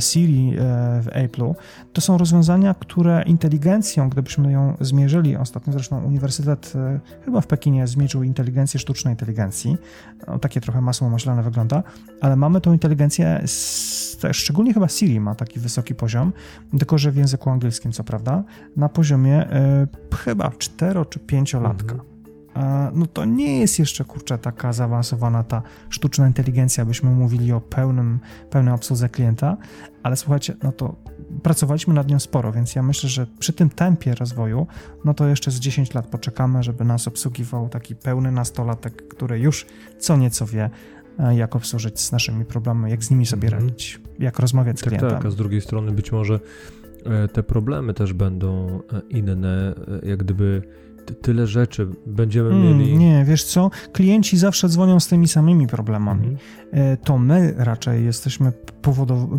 Siri 0.00 0.50
e, 0.50 0.54
w 1.02 1.06
Apple'u, 1.06 1.54
to 1.92 2.00
są 2.00 2.18
rozwiązania, 2.18 2.74
które 2.74 3.22
inteligencją, 3.26 4.08
gdybyśmy 4.08 4.52
ją 4.52 4.76
zmierzyli, 4.80 5.36
ostatnio 5.36 5.72
zresztą 5.72 6.04
Uniwersytet 6.04 6.72
e, 6.76 7.00
chyba 7.24 7.40
w 7.40 7.46
Pekinie 7.46 7.86
zmierzył 7.86 8.22
inteligencję 8.22 8.80
sztucznej 8.80 9.12
inteligencji, 9.14 9.76
no, 10.28 10.38
takie 10.38 10.60
trochę 10.60 10.80
masło 10.80 11.10
maślane 11.10 11.42
wygląda, 11.42 11.82
ale 12.20 12.36
mamy 12.36 12.60
tą 12.60 12.72
inteligencję, 12.72 13.42
szczególnie 14.32 14.74
chyba 14.74 14.88
Siri 14.88 15.20
ma 15.20 15.34
taki 15.34 15.60
wysoki 15.60 15.94
poziom, 15.94 16.32
tylko 16.78 16.98
że 16.98 17.12
w 17.12 17.16
języku 17.16 17.50
angielskim 17.50 17.92
co 17.92 18.04
prawda, 18.04 18.44
na 18.76 18.88
poziomie 18.88 19.46
y, 20.12 20.16
chyba 20.16 20.50
4 20.58 21.04
czy 21.10 21.18
5 21.18 21.54
latka. 21.54 21.92
Mhm. 21.92 22.11
No 22.92 23.06
to 23.06 23.24
nie 23.24 23.58
jest 23.58 23.78
jeszcze, 23.78 24.04
kurczę, 24.04 24.38
taka 24.38 24.72
zaawansowana 24.72 25.42
ta 25.42 25.62
sztuczna 25.90 26.26
inteligencja, 26.26 26.84
byśmy 26.84 27.10
mówili 27.10 27.52
o 27.52 27.60
pełnym, 27.60 28.20
pełnej 28.50 28.74
obsłudze 28.74 29.08
klienta, 29.08 29.56
ale 30.02 30.16
słuchajcie, 30.16 30.56
no 30.62 30.72
to 30.72 30.96
pracowaliśmy 31.42 31.94
nad 31.94 32.08
nią 32.08 32.18
sporo, 32.18 32.52
więc 32.52 32.74
ja 32.74 32.82
myślę, 32.82 33.08
że 33.08 33.26
przy 33.38 33.52
tym 33.52 33.70
tempie 33.70 34.14
rozwoju, 34.14 34.66
no 35.04 35.14
to 35.14 35.26
jeszcze 35.26 35.50
z 35.50 35.60
10 35.60 35.94
lat 35.94 36.06
poczekamy, 36.06 36.62
żeby 36.62 36.84
nas 36.84 37.08
obsługiwał 37.08 37.68
taki 37.68 37.96
pełny 37.96 38.32
nastolatek, 38.32 39.08
który 39.08 39.38
już 39.38 39.66
co 39.98 40.16
nieco 40.16 40.46
wie, 40.46 40.70
e, 41.18 41.36
jak 41.36 41.56
obsłużyć 41.56 42.00
z 42.00 42.12
naszymi 42.12 42.44
problemami, 42.44 42.90
jak 42.90 43.04
z 43.04 43.10
nimi 43.10 43.26
sobie 43.26 43.48
mhm. 43.48 43.62
radzić, 43.62 44.00
jak 44.18 44.38
rozmawiać 44.38 44.78
z 44.78 44.80
tak, 44.80 44.88
klientem. 44.88 45.10
Tak, 45.10 45.26
a 45.26 45.30
z 45.30 45.36
drugiej 45.36 45.60
strony 45.60 45.92
być 45.92 46.12
może 46.12 46.40
E, 47.04 47.28
te 47.28 47.42
problemy 47.42 47.94
też 47.94 48.12
będą 48.12 48.80
e, 48.92 49.00
inne, 49.10 49.74
jak 50.02 50.18
gdyby 50.18 50.62
tyle 51.22 51.46
rzeczy 51.46 51.88
będziemy 52.06 52.50
mm, 52.50 52.78
mieli. 52.78 52.98
Nie, 52.98 53.24
wiesz 53.24 53.44
co? 53.44 53.70
Klienci 53.92 54.38
zawsze 54.38 54.68
dzwonią 54.68 55.00
z 55.00 55.08
tymi 55.08 55.28
samymi 55.28 55.66
problemami. 55.66 56.36
Mm. 56.72 56.96
To 56.96 57.18
my 57.18 57.54
raczej 57.56 58.04
jesteśmy, 58.04 58.52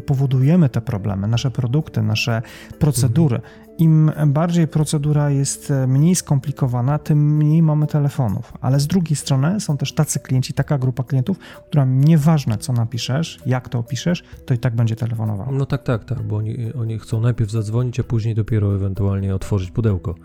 powodujemy 0.05 0.69
te 0.69 0.81
problemy, 0.81 1.27
nasze 1.27 1.51
produkty, 1.51 2.01
nasze 2.01 2.41
procedury. 2.79 3.35
Mm. 3.35 3.63
Im 3.77 4.11
bardziej 4.27 4.67
procedura 4.67 5.29
jest 5.29 5.71
e, 5.71 5.87
mniej 5.87 6.15
skomplikowana, 6.15 6.99
tym 6.99 7.35
mniej 7.37 7.61
mamy 7.61 7.87
telefonów. 7.87 8.53
Ale 8.61 8.79
z 8.79 8.87
drugiej 8.87 9.15
strony 9.15 9.59
są 9.59 9.77
też 9.77 9.93
tacy 9.93 10.19
klienci, 10.19 10.53
taka 10.53 10.77
grupa 10.77 11.03
klientów, 11.03 11.37
która 11.69 11.85
nieważne 11.85 12.57
co 12.57 12.73
napiszesz, 12.73 13.39
jak 13.45 13.69
to 13.69 13.79
opiszesz, 13.79 14.23
to 14.45 14.53
i 14.53 14.57
tak 14.57 14.75
będzie 14.75 14.95
telefonowała. 14.95 15.51
No 15.51 15.65
tak, 15.65 15.83
tak, 15.83 16.05
tak, 16.05 16.23
bo 16.23 16.37
oni, 16.37 16.73
oni 16.73 16.99
chcą 16.99 17.21
najpierw 17.21 17.51
zadzwonić, 17.51 17.99
a 17.99 18.03
później 18.03 18.35
dopiero 18.35 18.75
ewentualnie 18.75 19.35
otworzyć 19.35 19.71
pudełko. 19.71 20.15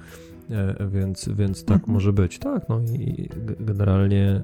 E, 0.51 0.89
więc, 0.89 1.29
więc 1.29 1.65
tak 1.65 1.77
mhm. 1.77 1.93
może 1.93 2.13
być. 2.13 2.39
Tak, 2.39 2.69
no 2.69 2.81
i 2.81 3.29
generalnie 3.61 4.43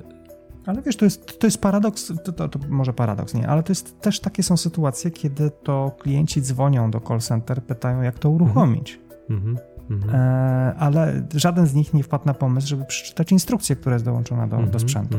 ale 0.66 0.82
wiesz, 0.82 0.96
to 0.96 1.04
jest, 1.04 1.38
to 1.38 1.46
jest 1.46 1.58
paradoks, 1.58 2.12
to, 2.24 2.32
to, 2.32 2.48
to, 2.48 2.58
może 2.68 2.92
paradoks, 2.92 3.34
nie, 3.34 3.48
ale 3.48 3.62
to 3.62 3.70
jest 3.70 4.00
też 4.00 4.20
takie 4.20 4.42
są 4.42 4.56
sytuacje, 4.56 5.10
kiedy 5.10 5.50
to 5.62 5.96
klienci 5.98 6.42
dzwonią 6.42 6.90
do 6.90 7.00
call 7.00 7.20
center, 7.20 7.62
pytają, 7.62 8.02
jak 8.02 8.18
to 8.18 8.30
uruchomić. 8.30 9.00
Mhm. 9.30 9.58
Mhm. 9.90 10.14
E, 10.14 10.74
ale 10.78 11.26
żaden 11.34 11.66
z 11.66 11.74
nich 11.74 11.94
nie 11.94 12.02
wpadł 12.02 12.26
na 12.26 12.34
pomysł, 12.34 12.68
żeby 12.68 12.84
przeczytać 12.84 13.32
instrukcję, 13.32 13.76
która 13.76 13.94
jest 13.94 14.04
dołączona 14.04 14.46
do, 14.46 14.56
do 14.56 14.62
mhm. 14.62 14.80
sprzętu. 14.80 15.18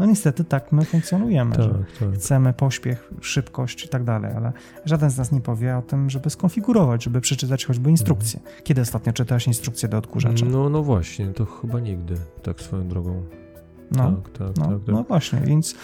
No 0.00 0.06
niestety 0.06 0.44
tak 0.44 0.72
my 0.72 0.84
funkcjonujemy, 0.84 1.56
tak, 1.56 1.64
że 1.64 1.70
tak. 2.00 2.14
chcemy 2.14 2.52
pośpiech, 2.52 3.10
szybkość 3.20 3.84
i 3.84 3.88
tak 3.88 4.04
dalej, 4.04 4.32
ale 4.36 4.52
żaden 4.84 5.10
z 5.10 5.18
nas 5.18 5.32
nie 5.32 5.40
powie 5.40 5.76
o 5.76 5.82
tym, 5.82 6.10
żeby 6.10 6.30
skonfigurować, 6.30 7.04
żeby 7.04 7.20
przeczytać 7.20 7.64
choćby 7.64 7.90
instrukcję. 7.90 8.40
Mhm. 8.40 8.62
Kiedy 8.64 8.80
ostatnio 8.80 9.12
czytałeś 9.12 9.46
instrukcję 9.46 9.88
do 9.88 9.98
odkurzacza? 9.98 10.46
No, 10.46 10.68
no 10.68 10.82
właśnie, 10.82 11.26
to 11.26 11.44
chyba 11.46 11.80
nigdy, 11.80 12.14
tak 12.42 12.60
swoją 12.60 12.88
drogą. 12.88 13.22
No, 13.90 14.12
tak, 14.12 14.38
tak, 14.38 14.56
no, 14.56 14.64
tak, 14.64 14.84
tak. 14.84 14.94
no 14.94 15.02
właśnie, 15.02 15.40
więc 15.40 15.74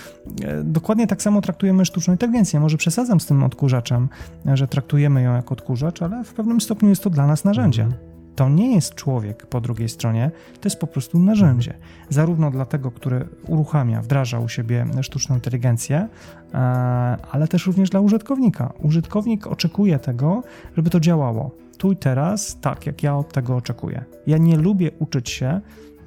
e, 0.44 0.64
dokładnie 0.64 1.06
tak 1.06 1.22
samo 1.22 1.40
traktujemy 1.40 1.84
sztuczną 1.84 2.14
inteligencję. 2.14 2.60
Może 2.60 2.76
przesadzam 2.76 3.20
z 3.20 3.26
tym 3.26 3.42
odkurzaczem, 3.42 4.08
że 4.54 4.68
traktujemy 4.68 5.22
ją 5.22 5.34
jako 5.34 5.52
odkurzacz, 5.52 6.02
ale 6.02 6.24
w 6.24 6.34
pewnym 6.34 6.60
stopniu 6.60 6.88
jest 6.88 7.02
to 7.02 7.10
dla 7.10 7.26
nas 7.26 7.44
narzędzie. 7.44 7.82
Mhm. 7.82 8.15
To 8.36 8.48
nie 8.48 8.74
jest 8.74 8.94
człowiek 8.94 9.46
po 9.46 9.60
drugiej 9.60 9.88
stronie, 9.88 10.30
to 10.60 10.66
jest 10.66 10.80
po 10.80 10.86
prostu 10.86 11.18
narzędzie. 11.18 11.74
Zarówno 12.08 12.50
dla 12.50 12.64
tego, 12.64 12.90
który 12.90 13.28
uruchamia, 13.46 14.02
wdraża 14.02 14.40
u 14.40 14.48
siebie 14.48 14.86
sztuczną 15.02 15.34
inteligencję, 15.34 16.08
e, 16.54 16.58
ale 17.30 17.48
też 17.48 17.66
również 17.66 17.90
dla 17.90 18.00
użytkownika. 18.00 18.72
Użytkownik 18.82 19.46
oczekuje 19.46 19.98
tego, 19.98 20.42
żeby 20.76 20.90
to 20.90 21.00
działało 21.00 21.50
tu 21.78 21.92
i 21.92 21.96
teraz, 21.96 22.60
tak 22.60 22.86
jak 22.86 23.02
ja 23.02 23.16
od 23.16 23.32
tego 23.32 23.56
oczekuję. 23.56 24.04
Ja 24.26 24.38
nie 24.38 24.56
lubię 24.56 24.90
uczyć 24.98 25.30
się 25.30 25.60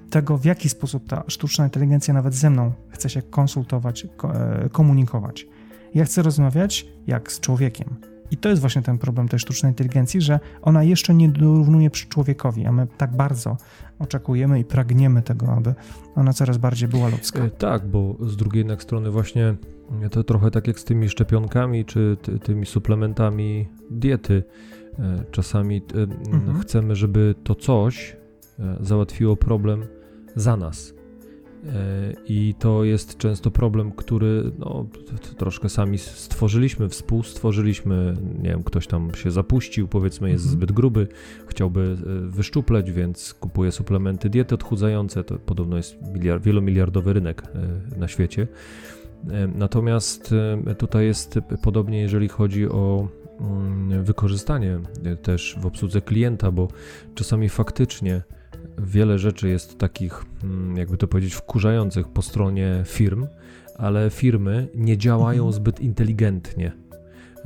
tego, 0.10 0.38
w 0.38 0.46
jaki 0.46 0.70
sposób 0.70 1.08
ta 1.08 1.24
sztuczna 1.28 1.64
inteligencja 1.64 2.14
nawet 2.14 2.34
ze 2.34 2.50
mną 2.50 2.72
chce 2.90 3.10
się 3.10 3.22
konsultować, 3.22 4.06
e, 4.06 4.70
komunikować. 4.70 5.48
Ja 5.94 6.06
chcę 6.06 6.22
rozmawiać 6.22 6.86
jak 7.08 7.32
z 7.32 7.40
człowiekiem. 7.40 7.96
I 8.32 8.38
to 8.38 8.50
jest 8.50 8.62
właśnie 8.62 8.82
ten 8.82 8.98
problem 8.98 9.28
tej 9.28 9.40
sztucznej 9.40 9.72
inteligencji, 9.72 10.22
że 10.22 10.40
ona 10.62 10.84
jeszcze 10.84 11.14
nie 11.14 11.30
dorównuje 11.30 11.90
przy 11.90 12.08
człowiekowi, 12.08 12.66
a 12.66 12.72
my 12.72 12.88
tak 12.98 13.16
bardzo 13.16 13.58
oczekujemy 14.00 14.60
i 14.60 14.66
pragniemy 14.66 15.22
tego, 15.22 15.54
aby 15.54 15.74
ona 16.16 16.34
coraz 16.34 16.58
bardziej 16.58 16.90
była 16.90 17.10
ludzka. 17.10 17.44
E, 17.44 17.50
tak, 17.50 17.88
bo 17.88 18.16
z 18.20 18.38
drugiej 18.38 18.60
jednak 18.60 18.84
strony 18.84 19.12
właśnie 19.12 19.56
to 20.12 20.24
trochę 20.24 20.52
tak 20.52 20.68
jak 20.68 20.80
z 20.80 20.84
tymi 20.84 21.10
szczepionkami 21.10 21.86
czy 21.86 22.18
ty, 22.22 22.40
tymi 22.40 22.66
suplementami 22.66 23.68
diety. 23.92 24.44
E, 25.00 25.24
czasami 25.32 25.82
mhm. 26.32 26.60
chcemy, 26.60 26.96
żeby 26.96 27.36
to 27.44 27.56
coś 27.56 28.18
załatwiło 28.82 29.36
problem 29.36 29.86
za 30.36 30.58
nas. 30.58 30.99
E, 31.66 32.14
I 32.26 32.56
to 32.60 32.84
jest 32.84 33.18
często 33.18 33.52
problem, 33.52 33.92
który 33.92 34.52
no, 34.60 34.86
troszkę 35.38 35.70
sami 35.70 35.98
stworzyliśmy, 35.98 36.90
współstworzyliśmy. 36.90 38.18
Nie 38.42 38.50
wiem, 38.50 38.64
ktoś 38.64 38.88
tam 38.88 39.16
się 39.16 39.32
zapuścił, 39.32 39.88
powiedzmy, 39.88 40.30
jest 40.30 40.44
mhm. 40.44 40.58
zbyt 40.58 40.72
gruby, 40.72 41.08
chciałby 41.48 41.82
e, 41.82 42.30
wyszczupleć, 42.30 42.92
więc 42.92 43.34
kupuje 43.34 43.72
suplementy 43.72 44.30
diety 44.30 44.56
odchudzające. 44.56 45.24
To 45.24 45.36
podobno 45.36 45.78
jest 45.78 45.98
miliard, 46.14 46.44
wielomiliardowy 46.44 47.14
rynek 47.14 47.44
e, 47.96 48.00
na 48.00 48.08
świecie. 48.08 48.48
Natomiast 49.56 50.36
tutaj 50.78 51.06
jest 51.06 51.40
podobnie, 51.64 52.02
jeżeli 52.02 52.30
chodzi 52.30 52.70
o 52.70 53.08
mm, 53.40 54.04
wykorzystanie 54.04 54.80
też 55.22 55.58
w 55.62 55.66
obsłudze 55.66 56.02
klienta, 56.02 56.52
bo 56.52 56.68
czasami 57.16 57.50
faktycznie 57.50 58.22
wiele 58.78 59.18
rzeczy 59.18 59.50
jest 59.50 59.78
takich, 59.78 60.26
mm, 60.44 60.78
jakby 60.78 60.98
to 60.98 61.08
powiedzieć, 61.08 61.34
wkurzających 61.34 62.08
po 62.08 62.22
stronie 62.22 62.84
firm, 62.86 63.28
ale 63.78 64.10
firmy 64.10 64.68
nie 64.76 64.98
działają 64.98 65.44
mhm. 65.44 65.54
zbyt 65.54 65.80
inteligentnie. 65.80 66.72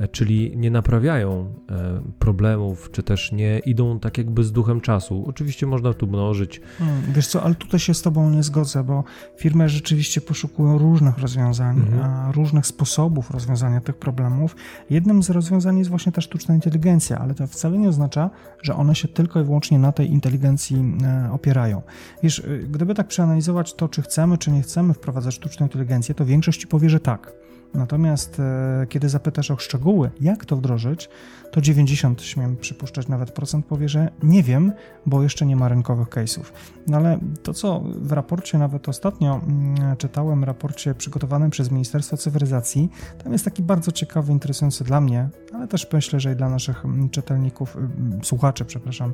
E, 0.00 0.08
czyli 0.08 0.56
nie 0.56 0.70
naprawiają 0.70 1.54
e, 1.70 2.02
problemów, 2.18 2.90
czy 2.90 3.02
też 3.02 3.32
nie 3.32 3.58
idą 3.58 4.00
tak 4.00 4.18
jakby 4.18 4.44
z 4.44 4.52
duchem 4.52 4.80
czasu. 4.80 5.24
Oczywiście 5.26 5.66
można 5.66 5.94
tu 5.94 6.06
mnożyć. 6.06 6.60
Hmm, 6.78 7.02
wiesz 7.12 7.26
co, 7.26 7.42
ale 7.42 7.54
tutaj 7.54 7.80
się 7.80 7.94
z 7.94 8.02
Tobą 8.02 8.30
nie 8.30 8.42
zgodzę, 8.42 8.84
bo 8.84 9.04
firmy 9.36 9.68
rzeczywiście 9.68 10.20
poszukują 10.20 10.78
różnych 10.78 11.18
rozwiązań, 11.18 11.76
mhm. 11.76 12.30
różnych 12.32 12.66
sposobów 12.66 13.30
rozwiązania 13.30 13.80
tych 13.80 13.96
problemów. 13.96 14.56
Jednym 14.90 15.22
z 15.22 15.30
rozwiązań 15.30 15.78
jest 15.78 15.90
właśnie 15.90 16.12
ta 16.12 16.20
sztuczna 16.20 16.54
inteligencja, 16.54 17.18
ale 17.18 17.34
to 17.34 17.46
wcale 17.46 17.78
nie 17.78 17.88
oznacza, 17.88 18.30
że 18.62 18.74
one 18.74 18.94
się 18.94 19.08
tylko 19.08 19.40
i 19.40 19.44
wyłącznie 19.44 19.78
na 19.78 19.92
tej 19.92 20.12
inteligencji 20.12 20.84
e, 21.04 21.32
opierają. 21.32 21.82
Wiesz, 22.22 22.42
gdyby 22.70 22.94
tak 22.94 23.08
przeanalizować 23.08 23.74
to, 23.74 23.88
czy 23.88 24.02
chcemy, 24.02 24.38
czy 24.38 24.50
nie 24.50 24.62
chcemy 24.62 24.94
wprowadzać 24.94 25.34
sztuczną 25.34 25.66
inteligencję, 25.66 26.14
to 26.14 26.24
większość 26.24 26.60
ci 26.60 26.66
powie, 26.66 26.90
że 26.90 27.00
tak. 27.00 27.32
Natomiast 27.74 28.40
e, 28.40 28.86
kiedy 28.88 29.08
zapytasz 29.08 29.50
o 29.50 29.56
szczegóły, 29.56 30.10
jak 30.20 30.44
to 30.44 30.56
wdrożyć, 30.56 31.08
to 31.50 31.60
90, 31.60 32.22
śmiem 32.22 32.56
przypuszczać, 32.56 33.08
nawet 33.08 33.30
procent 33.30 33.66
powie, 33.66 33.88
że 33.88 34.10
nie 34.22 34.42
wiem, 34.42 34.72
bo 35.06 35.22
jeszcze 35.22 35.46
nie 35.46 35.56
ma 35.56 35.68
rynkowych 35.68 36.08
case'ów. 36.08 36.44
No 36.86 36.96
ale 36.96 37.18
to, 37.42 37.54
co 37.54 37.80
w 37.84 38.12
raporcie 38.12 38.58
nawet 38.58 38.88
ostatnio 38.88 39.40
mm, 39.46 39.96
czytałem, 39.96 40.44
raporcie 40.44 40.94
przygotowanym 40.94 41.50
przez 41.50 41.70
Ministerstwo 41.70 42.16
Cyfryzacji, 42.16 42.90
tam 43.24 43.32
jest 43.32 43.44
taki 43.44 43.62
bardzo 43.62 43.92
ciekawy, 43.92 44.32
interesujący 44.32 44.84
dla 44.84 45.00
mnie, 45.00 45.28
ale 45.54 45.68
też 45.68 45.92
myślę, 45.92 46.20
że 46.20 46.32
i 46.32 46.36
dla 46.36 46.48
naszych 46.48 46.84
mm, 46.84 47.10
czytelników, 47.10 47.76
mm, 47.76 48.24
słuchaczy, 48.24 48.64
przepraszam, 48.64 49.12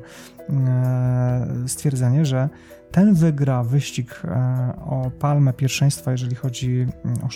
e, 0.49 1.47
stwierdzenie, 1.67 2.25
że 2.25 2.49
ten 2.91 3.13
wygra 3.13 3.63
wyścig 3.63 4.21
e, 4.25 4.73
o 4.85 5.11
palmę 5.19 5.53
pierwszeństwa, 5.53 6.11
jeżeli 6.11 6.35
chodzi 6.35 6.87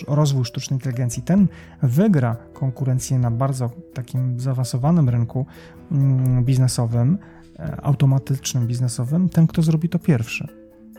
o 0.06 0.14
rozwój 0.14 0.44
sztucznej 0.44 0.76
inteligencji. 0.76 1.22
Ten 1.22 1.48
wygra 1.82 2.36
konkurencję 2.52 3.18
na 3.18 3.30
bardzo 3.30 3.70
takim 3.94 4.40
zaawansowanym 4.40 5.08
rynku 5.08 5.46
biznesowym, 6.42 7.18
e, 7.58 7.80
automatycznym 7.80 8.66
biznesowym, 8.66 9.28
ten, 9.28 9.46
kto 9.46 9.62
zrobi 9.62 9.88
to 9.88 9.98
pierwszy, 9.98 10.48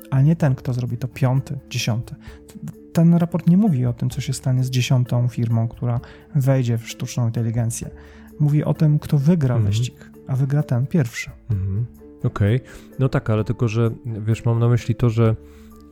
a 0.10 0.22
nie 0.22 0.36
ten, 0.36 0.56
kto 0.56 0.74
zrobi 0.74 0.98
to 0.98 1.08
piąty, 1.08 1.60
dziesiąty. 1.70 2.16
Ten 2.94 3.14
raport 3.14 3.48
nie 3.48 3.58
mówi 3.58 3.86
o 3.86 3.94
tym, 3.94 4.10
co 4.10 4.22
się 4.22 4.34
stanie 4.34 4.64
z 4.64 4.70
dziesiątą 4.70 5.28
firmą, 5.28 5.68
która 5.68 6.00
wejdzie 6.36 6.78
w 6.78 6.90
sztuczną 6.90 7.26
inteligencję. 7.26 7.90
Mówi 8.40 8.64
o 8.64 8.74
tym, 8.74 9.00
kto 9.00 9.18
wygra 9.18 9.56
mhm. 9.56 9.72
wyścig, 9.72 10.12
a 10.28 10.36
wygra 10.36 10.64
ten 10.64 10.88
pierwszy. 10.88 11.32
Mhm. 11.52 11.86
Okej, 12.24 12.56
okay. 12.56 12.70
no 13.00 13.10
tak, 13.10 13.30
ale 13.30 13.44
tylko, 13.44 13.68
że 13.68 13.92
wiesz, 14.06 14.46
mam 14.46 14.60
na 14.60 14.68
myśli 14.70 14.96
to, 14.96 15.10
że 15.10 15.36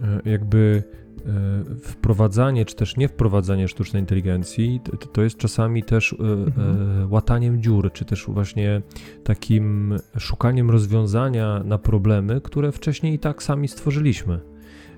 e, 0.02 0.30
jakby 0.30 0.84
e, 1.26 1.80
wprowadzanie, 1.80 2.66
czy 2.66 2.76
też 2.76 2.98
nie 2.98 3.08
wprowadzanie 3.08 3.68
sztucznej 3.68 4.02
inteligencji, 4.04 4.82
to 5.14 5.22
jest 5.22 5.38
czasami 5.38 5.84
też 5.84 6.14
e, 6.14 6.16
mhm. 6.18 7.12
łataniem 7.12 7.62
dziur, 7.62 7.92
czy 7.94 8.06
też 8.06 8.26
właśnie 8.28 8.82
takim 9.24 9.98
szukaniem 10.18 10.72
rozwiązania 10.72 11.62
na 11.66 11.78
problemy, 11.78 12.42
które 12.42 12.72
wcześniej 12.72 13.14
i 13.14 13.20
tak 13.20 13.44
sami 13.44 13.68
stworzyliśmy. 13.68 14.55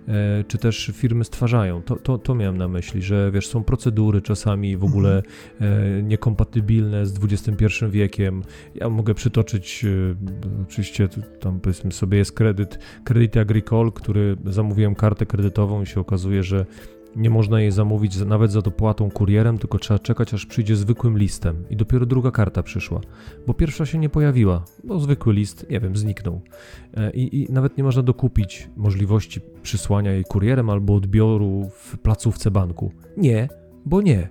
E, 0.07 0.43
czy 0.43 0.57
też 0.57 0.91
firmy 0.93 1.23
stwarzają. 1.23 1.81
To, 1.81 1.95
to, 1.95 2.17
to 2.17 2.35
miałem 2.35 2.57
na 2.57 2.67
myśli, 2.67 3.01
że 3.01 3.31
wiesz, 3.31 3.47
są 3.47 3.63
procedury 3.63 4.21
czasami 4.21 4.77
w 4.77 4.83
ogóle 4.83 5.23
mhm. 5.61 5.99
e, 5.99 6.03
niekompatybilne 6.03 7.05
z 7.05 7.19
XXI 7.23 7.65
wiekiem. 7.89 8.43
Ja 8.75 8.89
mogę 8.89 9.13
przytoczyć, 9.13 9.85
e, 9.85 10.61
oczywiście 10.63 11.09
tam 11.39 11.59
powiedzmy 11.59 11.91
sobie 11.91 12.17
jest 12.17 12.31
kredyt, 12.31 12.79
kredyt 13.03 13.37
Agricole, 13.37 13.91
który 13.91 14.37
zamówiłem 14.45 14.95
kartę 14.95 15.25
kredytową 15.25 15.81
i 15.81 15.85
się 15.85 15.99
okazuje, 15.99 16.43
że 16.43 16.65
nie 17.15 17.29
można 17.29 17.61
jej 17.61 17.71
zamówić 17.71 18.17
nawet 18.17 18.51
za 18.51 18.61
dopłatą 18.61 19.11
kurierem, 19.11 19.57
tylko 19.57 19.79
trzeba 19.79 19.99
czekać, 19.99 20.33
aż 20.33 20.45
przyjdzie 20.45 20.75
zwykłym 20.75 21.17
listem. 21.17 21.63
I 21.69 21.75
dopiero 21.75 22.05
druga 22.05 22.31
karta 22.31 22.63
przyszła, 22.63 23.01
bo 23.47 23.53
pierwsza 23.53 23.85
się 23.85 23.97
nie 23.97 24.09
pojawiła, 24.09 24.65
bo 24.83 24.99
zwykły 24.99 25.33
list, 25.33 25.65
nie 25.69 25.79
wiem, 25.79 25.95
zniknął. 25.95 26.41
E, 26.93 27.11
I, 27.11 27.41
I, 27.41 27.51
nawet 27.51 27.77
nie 27.77 27.83
można 27.83 28.03
dokupić 28.03 28.69
możliwości 28.75 29.41
przysłania 29.63 30.11
jej 30.11 30.23
kurierem 30.23 30.69
albo 30.69 30.95
odbioru 30.95 31.69
w 31.73 31.97
placówce 31.97 32.51
banku. 32.51 32.91
Nie, 33.17 33.49
bo 33.85 34.01
nie. 34.01 34.29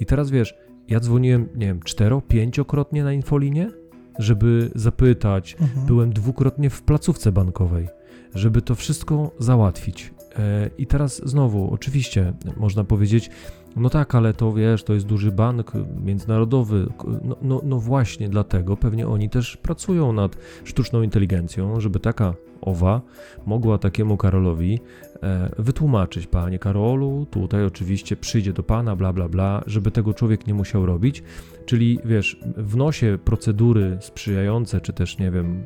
I 0.00 0.06
teraz 0.06 0.30
wiesz, 0.30 0.54
ja 0.88 1.00
dzwoniłem, 1.00 1.48
nie 1.54 1.66
wiem, 1.66 1.80
cztero, 1.82 2.20
pięciokrotnie 2.28 3.04
na 3.04 3.12
infolinię 3.12 3.70
żeby 4.18 4.70
zapytać. 4.74 5.56
Mhm. 5.60 5.86
Byłem 5.86 6.12
dwukrotnie 6.12 6.70
w 6.70 6.82
placówce 6.82 7.32
bankowej, 7.32 7.88
żeby 8.34 8.62
to 8.62 8.74
wszystko 8.74 9.30
załatwić. 9.38 10.12
E, 10.38 10.70
I 10.78 10.86
teraz 10.86 11.22
znowu, 11.24 11.70
oczywiście, 11.74 12.32
można 12.56 12.84
powiedzieć, 12.84 13.30
no 13.76 13.90
tak, 13.90 14.14
ale 14.14 14.34
to 14.34 14.52
wiesz, 14.52 14.84
to 14.84 14.94
jest 14.94 15.06
duży 15.06 15.32
bank 15.32 15.72
międzynarodowy. 16.04 16.86
No, 17.24 17.36
no, 17.42 17.60
no, 17.64 17.80
właśnie 17.80 18.28
dlatego 18.28 18.76
pewnie 18.76 19.08
oni 19.08 19.30
też 19.30 19.56
pracują 19.56 20.12
nad 20.12 20.36
sztuczną 20.64 21.02
inteligencją, 21.02 21.80
żeby 21.80 22.00
taka 22.00 22.34
owa 22.60 23.00
mogła 23.46 23.78
takiemu 23.78 24.16
Karolowi 24.16 24.80
e, 25.22 25.50
wytłumaczyć, 25.58 26.26
panie 26.26 26.58
Karolu, 26.58 27.26
tutaj 27.30 27.64
oczywiście 27.64 28.16
przyjdzie 28.16 28.52
do 28.52 28.62
pana, 28.62 28.96
bla, 28.96 29.12
bla, 29.12 29.28
bla, 29.28 29.62
żeby 29.66 29.90
tego 29.90 30.14
człowiek 30.14 30.46
nie 30.46 30.54
musiał 30.54 30.86
robić. 30.86 31.22
Czyli 31.66 31.98
wiesz, 32.04 32.40
wnosie 32.56 33.18
procedury 33.24 33.98
sprzyjające, 34.00 34.80
czy 34.80 34.92
też 34.92 35.18
nie 35.18 35.30
wiem 35.30 35.62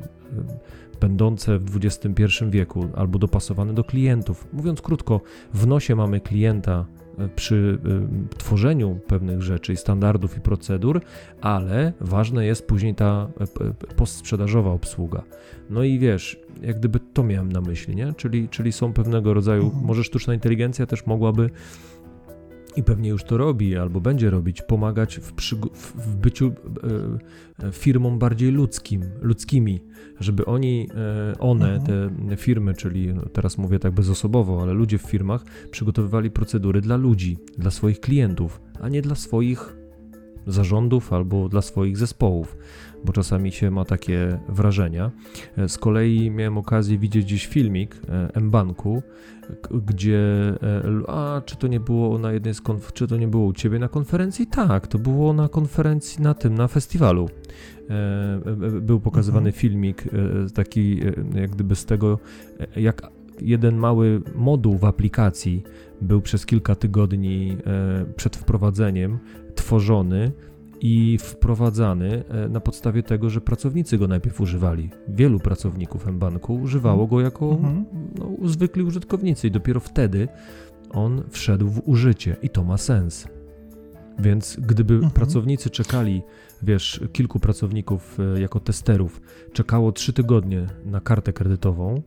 będące 0.99 1.59
w 1.59 1.79
XXI 1.83 2.23
wieku 2.49 2.87
albo 2.95 3.19
dopasowane 3.19 3.73
do 3.73 3.83
klientów. 3.83 4.47
Mówiąc 4.53 4.81
krótko, 4.81 5.21
w 5.53 5.67
nosie 5.67 5.95
mamy 5.95 6.19
klienta 6.19 6.85
e, 7.17 7.27
przy 7.27 7.79
y, 8.33 8.37
tworzeniu 8.37 8.99
pewnych 9.07 9.41
rzeczy, 9.41 9.75
standardów 9.75 10.37
i 10.37 10.41
procedur, 10.41 11.01
ale 11.41 11.93
ważna 12.01 12.43
jest 12.43 12.67
później 12.67 12.95
ta 12.95 13.27
postsprzedażowa 13.95 14.71
obsługa. 14.71 15.23
No 15.69 15.83
i 15.83 15.99
wiesz, 15.99 16.39
jak 16.61 16.79
gdyby 16.79 16.99
to 17.13 17.23
miałem 17.23 17.51
na 17.51 17.61
myśli, 17.61 17.95
nie? 17.95 18.13
Czyli, 18.13 18.49
czyli 18.49 18.71
są 18.71 18.93
pewnego 18.93 19.33
rodzaju, 19.33 19.63
mhm. 19.63 19.85
może 19.85 20.03
sztuczna 20.03 20.33
inteligencja 20.33 20.85
też 20.85 21.05
mogłaby 21.05 21.49
i 22.75 22.83
pewnie 22.83 23.09
już 23.09 23.23
to 23.23 23.37
robi 23.37 23.77
albo 23.77 24.01
będzie 24.01 24.29
robić, 24.29 24.61
pomagać 24.61 25.17
w, 25.17 25.31
w 25.95 26.15
byciu 26.15 26.53
e, 27.61 27.67
e, 27.67 27.71
firmom 27.71 28.19
bardziej 28.19 28.51
ludzkim, 28.51 29.03
ludzkimi, 29.21 29.81
żeby 30.19 30.45
oni, 30.45 30.89
e, 30.95 31.39
one, 31.39 31.75
mhm. 31.75 32.29
te 32.29 32.37
firmy, 32.37 32.73
czyli 32.73 33.13
no, 33.13 33.21
teraz 33.33 33.57
mówię 33.57 33.79
tak 33.79 33.93
bezosobowo, 33.93 34.61
ale 34.61 34.73
ludzie 34.73 34.97
w 34.97 35.01
firmach 35.01 35.43
przygotowywali 35.71 36.31
procedury 36.31 36.81
dla 36.81 36.95
ludzi, 36.95 37.37
dla 37.57 37.71
swoich 37.71 37.99
klientów, 37.99 38.61
a 38.81 38.89
nie 38.89 39.01
dla 39.01 39.15
swoich 39.15 39.77
zarządów 40.47 41.13
albo 41.13 41.49
dla 41.49 41.61
swoich 41.61 41.97
zespołów, 41.97 42.57
bo 43.05 43.13
czasami 43.13 43.51
się 43.51 43.71
ma 43.71 43.85
takie 43.85 44.39
wrażenia. 44.49 45.11
Z 45.67 45.77
kolei 45.77 46.31
miałem 46.31 46.57
okazję 46.57 46.97
widzieć 46.97 47.25
gdzieś 47.25 47.47
filmik 47.47 48.01
M-Banku, 48.33 49.03
gdzie, 49.85 50.19
e, 50.63 51.09
a 51.09 51.41
czy 51.45 51.55
to 51.55 51.67
nie 51.67 51.79
było 51.79 52.17
na 52.17 52.31
jednej 52.31 52.53
z 52.53 52.61
konf- 52.61 52.93
czy 52.93 53.07
to 53.07 53.17
nie 53.17 53.27
było 53.27 53.45
u 53.45 53.53
ciebie 53.53 53.79
na 53.79 53.87
konferencji? 53.87 54.47
Tak, 54.47 54.87
to 54.87 54.99
było 54.99 55.33
na 55.33 55.49
konferencji 55.49 56.23
na 56.23 56.33
tym, 56.33 56.55
na 56.55 56.67
festiwalu. 56.67 57.29
E, 57.89 57.93
e, 58.77 58.81
był 58.81 58.99
pokazywany 58.99 59.49
mhm. 59.49 59.61
filmik 59.61 60.03
taki 60.53 60.99
jak 61.35 61.51
gdyby 61.51 61.75
z 61.75 61.85
tego, 61.85 62.19
jak 62.75 63.01
jeden 63.41 63.77
mały 63.77 64.21
moduł 64.35 64.77
w 64.77 64.85
aplikacji 64.85 65.63
był 66.01 66.21
przez 66.21 66.45
kilka 66.45 66.75
tygodni 66.75 67.57
przed 68.15 68.35
wprowadzeniem 68.35 69.19
tworzony 69.55 70.31
i 70.83 71.17
wprowadzany 71.17 72.23
e, 72.29 72.49
na 72.49 72.59
podstawie 72.59 73.03
tego, 73.03 73.29
że 73.29 73.41
pracownicy 73.41 73.97
go 73.97 74.07
najpierw 74.07 74.41
używali. 74.41 74.89
Wielu 75.07 75.39
pracowników 75.39 76.07
mBanku 76.07 76.55
używało 76.55 77.07
go 77.07 77.21
jako 77.21 77.51
mhm. 77.51 77.85
no, 78.19 78.49
zwykli 78.49 78.83
użytkownicy 78.83 79.47
i 79.47 79.51
dopiero 79.51 79.79
wtedy 79.79 80.27
on 80.89 81.23
wszedł 81.29 81.69
w 81.69 81.81
użycie 81.85 82.35
i 82.41 82.49
to 82.49 82.63
ma 82.63 82.77
sens. 82.77 83.27
Więc 84.19 84.57
gdyby 84.59 84.93
mhm. 84.93 85.11
pracownicy 85.11 85.69
czekali, 85.69 86.21
wiesz, 86.63 87.01
kilku 87.13 87.39
pracowników 87.39 88.17
e, 88.19 88.41
jako 88.41 88.59
testerów 88.59 89.21
czekało 89.53 89.91
trzy 89.91 90.13
tygodnie 90.13 90.67
na 90.85 91.01
kartę 91.01 91.33
kredytową, 91.33 92.01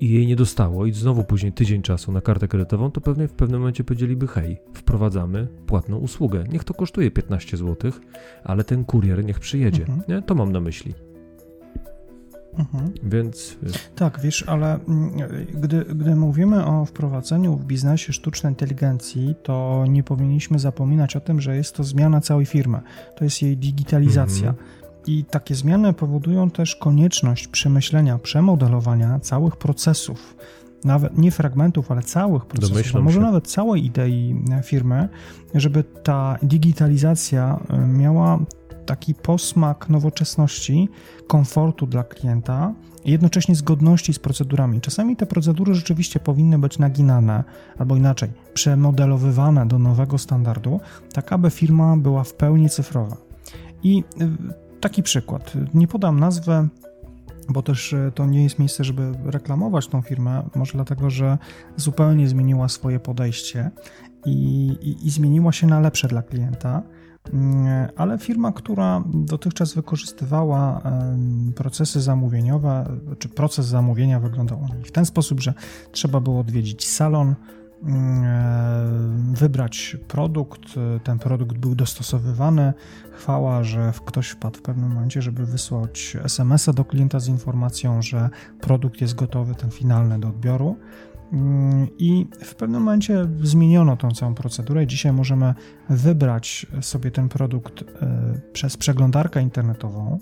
i 0.00 0.10
jej 0.10 0.26
nie 0.26 0.36
dostało 0.36 0.86
i 0.86 0.92
znowu 0.92 1.24
później 1.24 1.52
tydzień 1.52 1.82
czasu 1.82 2.12
na 2.12 2.20
kartę 2.20 2.48
kredytową, 2.48 2.90
to 2.90 3.00
pewnie 3.00 3.28
w 3.28 3.32
pewnym 3.32 3.60
momencie 3.60 3.84
powiedzieliby 3.84 4.26
hej, 4.26 4.60
wprowadzamy 4.74 5.48
płatną 5.66 5.96
usługę. 5.96 6.44
Niech 6.52 6.64
to 6.64 6.74
kosztuje 6.74 7.10
15 7.10 7.56
zł, 7.56 7.92
ale 8.44 8.64
ten 8.64 8.84
kurier 8.84 9.24
niech 9.24 9.40
przyjedzie. 9.40 9.82
Mhm. 9.82 10.02
Nie? 10.08 10.22
To 10.22 10.34
mam 10.34 10.52
na 10.52 10.60
myśli. 10.60 10.94
Mhm. 12.58 12.92
Więc. 13.02 13.58
Tak, 13.96 14.20
wiesz, 14.22 14.44
ale 14.46 14.74
mm, 14.74 15.10
gdy, 15.54 15.84
gdy 15.84 16.16
mówimy 16.16 16.66
o 16.66 16.84
wprowadzeniu 16.84 17.56
w 17.56 17.64
biznesie 17.64 18.12
sztucznej 18.12 18.52
inteligencji, 18.52 19.34
to 19.42 19.84
nie 19.88 20.02
powinniśmy 20.02 20.58
zapominać 20.58 21.16
o 21.16 21.20
tym, 21.20 21.40
że 21.40 21.56
jest 21.56 21.74
to 21.74 21.84
zmiana 21.84 22.20
całej 22.20 22.46
firmy. 22.46 22.80
To 23.16 23.24
jest 23.24 23.42
jej 23.42 23.56
digitalizacja. 23.56 24.48
Mhm. 24.48 24.79
I 25.06 25.24
takie 25.24 25.54
zmiany 25.54 25.92
powodują 25.92 26.50
też 26.50 26.76
konieczność 26.76 27.48
przemyślenia, 27.48 28.18
przemodelowania 28.18 29.20
całych 29.20 29.56
procesów, 29.56 30.36
nawet 30.84 31.18
nie 31.18 31.30
fragmentów, 31.30 31.90
ale 31.90 32.02
całych 32.02 32.46
procesów, 32.46 32.96
a 32.96 33.00
może 33.00 33.16
się. 33.16 33.22
nawet 33.22 33.46
całej 33.46 33.84
idei 33.84 34.44
firmy, 34.64 35.08
żeby 35.54 35.84
ta 35.84 36.38
digitalizacja 36.42 37.60
e, 37.68 37.78
miała 37.86 38.38
taki 38.86 39.14
posmak 39.14 39.88
nowoczesności, 39.88 40.88
komfortu 41.26 41.86
dla 41.86 42.04
klienta 42.04 42.74
i 43.04 43.10
jednocześnie 43.10 43.54
zgodności 43.54 44.12
z 44.14 44.18
procedurami. 44.18 44.80
Czasami 44.80 45.16
te 45.16 45.26
procedury 45.26 45.74
rzeczywiście 45.74 46.20
powinny 46.20 46.58
być 46.58 46.78
naginane, 46.78 47.44
albo 47.78 47.96
inaczej, 47.96 48.30
przemodelowywane 48.54 49.66
do 49.66 49.78
nowego 49.78 50.18
standardu, 50.18 50.80
tak 51.12 51.32
aby 51.32 51.50
firma 51.50 51.96
była 51.96 52.24
w 52.24 52.34
pełni 52.34 52.70
cyfrowa. 52.70 53.16
I 53.82 54.04
e, 54.20 54.28
Taki 54.80 55.02
przykład. 55.02 55.52
Nie 55.74 55.88
podam 55.88 56.20
nazwę, 56.20 56.68
bo 57.48 57.62
też 57.62 57.92
e, 57.92 58.12
to 58.14 58.26
nie 58.26 58.42
jest 58.42 58.58
miejsce, 58.58 58.84
żeby 58.84 59.12
reklamować 59.24 59.88
tą 59.88 60.02
firmę, 60.02 60.42
może 60.54 60.72
dlatego, 60.72 61.10
że 61.10 61.38
zupełnie 61.76 62.28
zmieniła 62.28 62.68
swoje 62.68 63.00
podejście 63.00 63.70
i, 64.26 64.66
i, 64.82 65.06
i 65.06 65.10
zmieniła 65.10 65.52
się 65.52 65.66
na 65.66 65.80
lepsze 65.80 66.08
dla 66.08 66.22
klienta 66.22 66.82
mm, 67.32 67.88
ale 67.96 68.18
firma, 68.18 68.52
która 68.52 69.04
dotychczas 69.06 69.74
wykorzystywała 69.74 70.82
procesy 71.54 72.00
zamówieniowe, 72.00 72.98
czy 73.18 73.28
proces 73.28 73.66
zamówienia 73.66 74.20
wyglądał 74.20 74.66
w 74.84 74.90
ten 74.90 75.06
sposób, 75.06 75.40
że 75.40 75.54
trzeba 75.92 76.20
było 76.20 76.40
odwiedzić 76.40 76.88
salon, 76.88 77.34
wybrać 79.32 79.96
produkt. 80.08 80.60
Ten 81.04 81.18
produkt 81.18 81.58
był 81.58 81.74
dostosowywany. 81.74 82.72
Chwała, 83.12 83.64
że 83.64 83.92
ktoś 84.06 84.28
wpadł 84.28 84.58
w 84.58 84.62
pewnym 84.62 84.88
momencie, 84.88 85.22
żeby 85.22 85.46
wysłać 85.46 86.16
SMS-a 86.24 86.72
do 86.72 86.84
klienta 86.84 87.20
z 87.20 87.28
informacją, 87.28 88.02
że 88.02 88.30
produkt 88.60 89.00
jest 89.00 89.14
gotowy, 89.14 89.54
ten 89.54 89.70
finalny 89.70 90.18
do 90.18 90.28
odbioru. 90.28 90.76
Mm, 91.32 91.86
I 91.98 92.26
w 92.44 92.54
pewnym 92.54 92.82
momencie 92.82 93.26
zmieniono 93.42 93.96
tą 93.96 94.10
całą 94.10 94.34
procedurę. 94.34 94.86
Dzisiaj 94.86 95.12
możemy 95.12 95.54
wybrać 95.88 96.66
sobie 96.80 97.10
ten 97.10 97.28
produkt 97.28 97.82
e, 97.82 98.40
przez 98.52 98.76
przeglądarkę 98.76 99.42
internetową, 99.42 100.18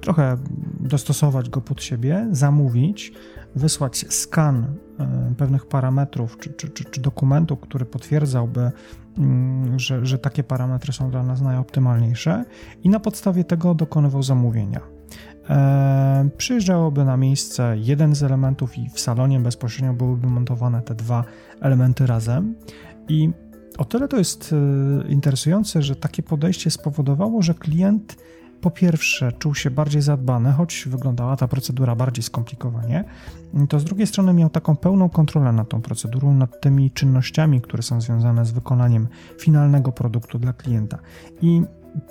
trochę 0.00 0.36
dostosować 0.80 1.50
go 1.50 1.60
pod 1.60 1.82
siebie, 1.82 2.28
zamówić, 2.30 3.12
wysłać 3.56 4.04
skan 4.08 4.76
e, 4.98 5.34
pewnych 5.38 5.66
parametrów 5.66 6.38
czy, 6.38 6.52
czy, 6.52 6.68
czy, 6.68 6.84
czy 6.84 7.00
dokumentu, 7.00 7.56
który 7.56 7.84
potwierdzałby, 7.84 8.70
mm, 9.18 9.78
że, 9.78 10.06
że 10.06 10.18
takie 10.18 10.44
parametry 10.44 10.92
są 10.92 11.10
dla 11.10 11.22
nas 11.22 11.40
najoptymalniejsze, 11.40 12.44
i 12.82 12.88
na 12.88 13.00
podstawie 13.00 13.44
tego 13.44 13.74
dokonywał 13.74 14.22
zamówienia. 14.22 14.93
E, 15.50 16.28
przyjeżdżałoby 16.36 17.04
na 17.04 17.16
miejsce 17.16 17.76
jeden 17.78 18.14
z 18.14 18.22
elementów, 18.22 18.78
i 18.78 18.90
w 18.90 19.00
salonie 19.00 19.40
bezpośrednio 19.40 19.94
byłyby 19.94 20.26
montowane 20.26 20.82
te 20.82 20.94
dwa 20.94 21.24
elementy 21.60 22.06
razem. 22.06 22.54
I 23.08 23.30
o 23.78 23.84
tyle 23.84 24.08
to 24.08 24.16
jest 24.16 24.52
e, 24.52 25.08
interesujące, 25.08 25.82
że 25.82 25.96
takie 25.96 26.22
podejście 26.22 26.70
spowodowało, 26.70 27.42
że 27.42 27.54
klient 27.54 28.16
po 28.60 28.70
pierwsze 28.70 29.32
czuł 29.32 29.54
się 29.54 29.70
bardziej 29.70 30.02
zadbany, 30.02 30.52
choć 30.52 30.84
wyglądała 30.90 31.36
ta 31.36 31.48
procedura 31.48 31.96
bardziej 31.96 32.22
skomplikowanie, 32.22 33.04
to 33.68 33.80
z 33.80 33.84
drugiej 33.84 34.06
strony 34.06 34.32
miał 34.32 34.50
taką 34.50 34.76
pełną 34.76 35.08
kontrolę 35.08 35.52
nad 35.52 35.68
tą 35.68 35.82
procedurą, 35.82 36.34
nad 36.34 36.60
tymi 36.60 36.90
czynnościami, 36.90 37.60
które 37.60 37.82
są 37.82 38.00
związane 38.00 38.44
z 38.44 38.50
wykonaniem 38.50 39.08
finalnego 39.40 39.92
produktu 39.92 40.38
dla 40.38 40.52
klienta. 40.52 40.98
I 41.42 41.62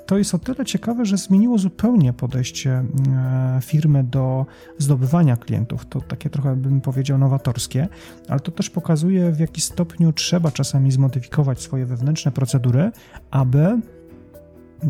to 0.05 0.17
jest 0.17 0.35
o 0.35 0.39
tyle 0.39 0.65
ciekawe, 0.65 1.05
że 1.05 1.17
zmieniło 1.17 1.57
zupełnie 1.57 2.13
podejście 2.13 2.71
e, 2.71 3.59
firmy 3.61 4.03
do 4.03 4.45
zdobywania 4.77 5.37
klientów. 5.37 5.85
To 5.85 6.01
takie 6.01 6.29
trochę 6.29 6.55
bym 6.55 6.81
powiedział 6.81 7.17
nowatorskie, 7.17 7.87
ale 8.29 8.39
to 8.39 8.51
też 8.51 8.69
pokazuje, 8.69 9.31
w 9.31 9.39
jaki 9.39 9.61
stopniu 9.61 10.13
trzeba 10.13 10.51
czasami 10.51 10.91
zmodyfikować 10.91 11.61
swoje 11.61 11.85
wewnętrzne 11.85 12.31
procedury, 12.31 12.91
aby 13.31 13.79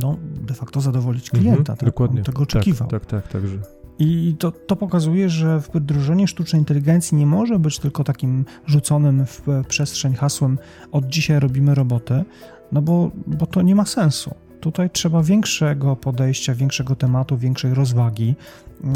no, 0.01 0.17
de 0.47 0.53
facto 0.53 0.82
zadowolić 0.82 1.29
klienta. 1.29 1.60
Mhm, 1.60 1.77
tak? 1.77 1.86
Dokładnie. 1.86 2.19
On 2.19 2.25
tego 2.25 2.43
oczekiwał. 2.43 2.88
Tak, 2.88 3.06
tak, 3.06 3.23
tak, 3.23 3.32
także. 3.32 3.58
I 3.99 4.36
to, 4.39 4.51
to 4.51 4.75
pokazuje, 4.75 5.29
że 5.29 5.60
wdrożenie 5.60 6.27
sztucznej 6.27 6.62
inteligencji 6.62 7.17
nie 7.17 7.25
może 7.25 7.60
być 7.60 7.79
tylko 7.79 8.03
takim 8.03 8.45
rzuconym 8.65 9.25
w 9.25 9.41
przestrzeń 9.67 10.13
hasłem 10.13 10.58
od 10.91 11.06
dzisiaj 11.06 11.39
robimy 11.39 11.75
roboty, 11.75 12.23
no 12.71 12.82
bo, 12.82 13.12
bo 13.27 13.45
to 13.45 13.62
nie 13.62 13.75
ma 13.75 13.86
sensu. 13.86 14.36
Tutaj 14.63 14.89
trzeba 14.89 15.23
większego 15.23 15.95
podejścia, 15.95 16.56
większego 16.56 16.95
tematu, 16.95 17.38
większej 17.38 17.73
rozwagi, 17.73 18.36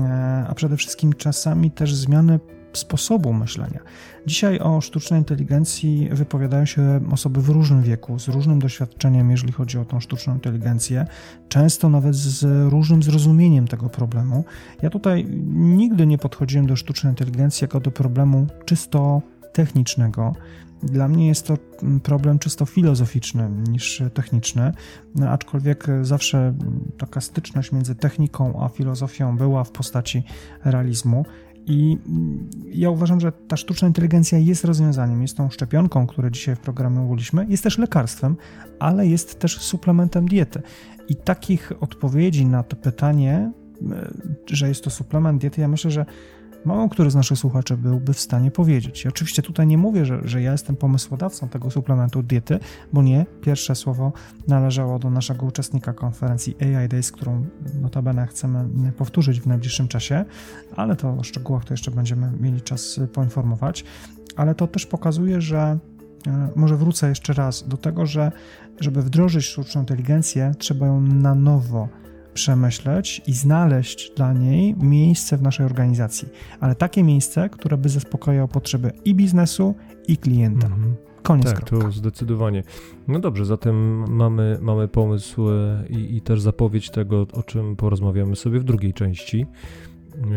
e, 0.02 0.46
a 0.50 0.56
przede 0.56 0.78
wszystkim 0.78 1.14
czasami 1.14 1.72
też 1.72 1.96
zmiany 1.96 2.40
sposobu 2.74 3.34
myślenia. 3.34 3.80
Dzisiaj 4.26 4.60
o 4.60 4.82
sztucznej 4.82 5.20
inteligencji 5.20 6.10
wypowiadają 6.12 6.66
się 6.66 7.00
osoby 7.12 7.42
w 7.42 7.50
różnym 7.50 7.84
wieku, 7.84 8.20
z 8.20 8.28
różnym 8.28 8.60
doświadczeniem, 8.60 9.32
jeżeli 9.32 9.54
chodzi 9.54 9.78
o 9.78 9.86
tą 9.86 10.00
sztuczną 10.00 10.34
inteligencję, 10.34 11.06
często 11.50 11.90
nawet 11.90 12.16
z 12.16 12.70
różnym 12.72 13.04
zrozumieniem 13.04 13.68
tego 13.68 13.90
problemu. 13.90 14.44
Ja 14.82 14.90
tutaj 14.90 15.26
nigdy 15.54 16.08
nie 16.08 16.18
podchodziłem 16.18 16.68
do 16.68 16.76
sztucznej 16.76 17.12
inteligencji 17.12 17.66
jako 17.66 17.80
do 17.80 17.92
problemu 17.92 18.48
czysto 18.66 19.22
technicznego. 19.54 20.36
Dla 20.84 21.08
mnie 21.08 21.28
jest 21.28 21.48
to 21.48 21.58
problem 22.04 22.40
czysto 22.40 22.66
filozoficzny 22.66 23.50
niż 23.70 24.04
techniczny, 24.14 24.74
no, 25.16 25.30
aczkolwiek 25.30 25.88
zawsze 26.02 26.54
taka 26.98 27.22
styczność 27.22 27.72
między 27.72 27.96
techniką 27.96 28.64
a 28.64 28.70
filozofią 28.70 29.38
była 29.38 29.64
w 29.64 29.72
postaci 29.72 30.24
realizmu. 30.66 31.26
I 31.70 31.98
ja 32.66 32.90
uważam, 32.90 33.20
że 33.20 33.32
ta 33.32 33.58
sztuczna 33.58 33.88
inteligencja 33.88 34.38
jest 34.38 34.66
rozwiązaniem, 34.66 35.22
jest 35.22 35.38
tą 35.38 35.50
szczepionką, 35.50 36.08
którą 36.08 36.30
dzisiaj 36.30 36.56
w 36.56 36.60
programie 36.60 37.00
mówiliśmy, 37.00 37.46
jest 37.50 37.64
też 37.64 37.78
lekarstwem, 37.78 38.36
ale 38.80 39.08
jest 39.08 39.40
też 39.40 39.60
suplementem 39.60 40.28
diety. 40.28 40.62
I 41.10 41.16
takich 41.16 41.72
odpowiedzi 41.80 42.46
na 42.46 42.64
to 42.64 42.76
pytanie, 42.76 43.52
e, 43.92 44.12
że 44.48 44.68
jest 44.68 44.84
to 44.84 44.90
suplement 44.90 45.42
diety, 45.42 45.62
ja 45.62 45.68
myślę, 45.68 45.92
że 45.92 46.06
Mało 46.68 46.90
który 46.90 47.12
z 47.12 47.16
naszych 47.16 47.38
słuchaczy 47.38 47.78
byłby 47.78 48.14
w 48.14 48.20
stanie 48.20 48.52
powiedzieć. 48.52 49.06
I 49.06 49.08
oczywiście 49.08 49.42
tutaj 49.42 49.68
nie 49.68 49.78
mówię, 49.78 50.06
że, 50.06 50.22
że 50.24 50.42
ja 50.42 50.52
jestem 50.52 50.76
pomysłodawcą 50.76 51.50
tego 51.50 51.72
suplementu 51.72 52.24
diety, 52.24 52.60
bo 52.94 53.04
nie. 53.04 53.26
Pierwsze 53.42 53.76
słowo 53.76 54.14
należało 54.48 55.00
do 55.00 55.10
naszego 55.10 55.46
uczestnika 55.46 55.94
konferencji 55.94 56.56
AI 56.60 56.88
Days, 56.88 57.12
którą 57.12 57.46
notabene 57.82 58.28
chcemy 58.28 58.92
powtórzyć 58.92 59.42
w 59.42 59.48
najbliższym 59.48 59.88
czasie, 59.88 60.26
ale 60.76 60.96
to 60.96 61.10
o 61.10 61.24
szczegółach 61.24 61.66
to 61.66 61.74
jeszcze 61.74 61.92
będziemy 61.92 62.32
mieli 62.40 62.62
czas 62.62 63.00
poinformować. 63.14 63.84
Ale 64.36 64.56
to 64.56 64.68
też 64.68 64.86
pokazuje, 64.86 65.42
że 65.42 65.80
e, 66.28 66.50
może 66.56 66.78
wrócę 66.78 67.10
jeszcze 67.10 67.34
raz 67.34 67.68
do 67.68 67.78
tego, 67.78 68.06
że 68.06 68.32
żeby 68.80 69.02
wdrożyć 69.02 69.46
sztuczną 69.46 69.82
inteligencję, 69.82 70.52
trzeba 70.58 70.86
ją 70.88 71.02
na 71.02 71.36
nowo 71.36 71.88
przemyśleć 72.38 73.22
i 73.28 73.34
znaleźć 73.34 74.12
dla 74.16 74.34
niej 74.34 74.76
miejsce 74.80 75.38
w 75.38 75.42
naszej 75.42 75.66
organizacji, 75.66 76.28
ale 76.60 76.76
takie 76.76 77.04
miejsce, 77.04 77.50
które 77.50 77.78
by 77.78 77.90
zaspokajało 77.90 78.48
potrzeby 78.48 78.92
i 79.06 79.16
biznesu, 79.16 79.76
i 80.08 80.18
klienta. 80.18 80.68
Mhm. 80.68 80.96
Koniec 81.24 81.46
tak, 81.46 81.56
kropka. 81.56 81.88
to 81.88 81.92
zdecydowanie. 81.92 82.64
No 83.08 83.20
dobrze, 83.20 83.46
zatem 83.46 84.06
mamy, 84.16 84.58
mamy 84.62 84.88
pomysł 84.88 85.50
e, 85.50 85.84
i, 85.90 86.16
i 86.16 86.22
też 86.22 86.42
zapowiedź 86.42 86.90
tego, 86.90 87.28
o 87.34 87.44
czym 87.44 87.76
porozmawiamy 87.76 88.36
sobie 88.36 88.60
w 88.60 88.64
drugiej 88.64 88.94
części. 88.94 89.46
E, 90.16 90.28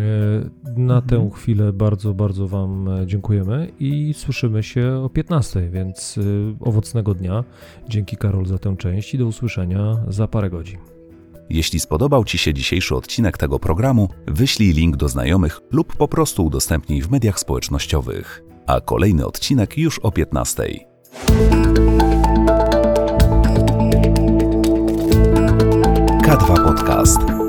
na 0.76 0.98
mhm. 0.98 1.02
tę 1.02 1.30
chwilę 1.34 1.72
bardzo, 1.72 2.14
bardzo 2.14 2.48
Wam 2.48 2.88
e, 2.88 3.06
dziękujemy 3.06 3.72
i 3.80 4.14
słyszymy 4.14 4.62
się 4.62 5.00
o 5.04 5.08
15, 5.08 5.70
więc 5.70 6.18
owocnego 6.60 7.14
dnia. 7.14 7.44
Dzięki 7.88 8.16
Karol 8.16 8.46
za 8.46 8.58
tę 8.58 8.76
część 8.76 9.14
i 9.14 9.18
do 9.18 9.26
usłyszenia 9.26 9.96
za 10.08 10.28
parę 10.28 10.50
godzin. 10.50 10.99
Jeśli 11.50 11.80
spodobał 11.80 12.24
Ci 12.24 12.38
się 12.38 12.54
dzisiejszy 12.54 12.96
odcinek 12.96 13.38
tego 13.38 13.58
programu, 13.58 14.08
wyślij 14.26 14.72
link 14.72 14.96
do 14.96 15.08
znajomych 15.08 15.60
lub 15.70 15.96
po 15.96 16.08
prostu 16.08 16.44
udostępnij 16.44 17.02
w 17.02 17.10
mediach 17.10 17.40
społecznościowych. 17.40 18.42
A 18.66 18.80
kolejny 18.80 19.26
odcinek 19.26 19.78
już 19.78 19.98
o 19.98 20.10
15:00. 20.10 20.78
K2 26.22 26.64
Podcast. 26.64 27.39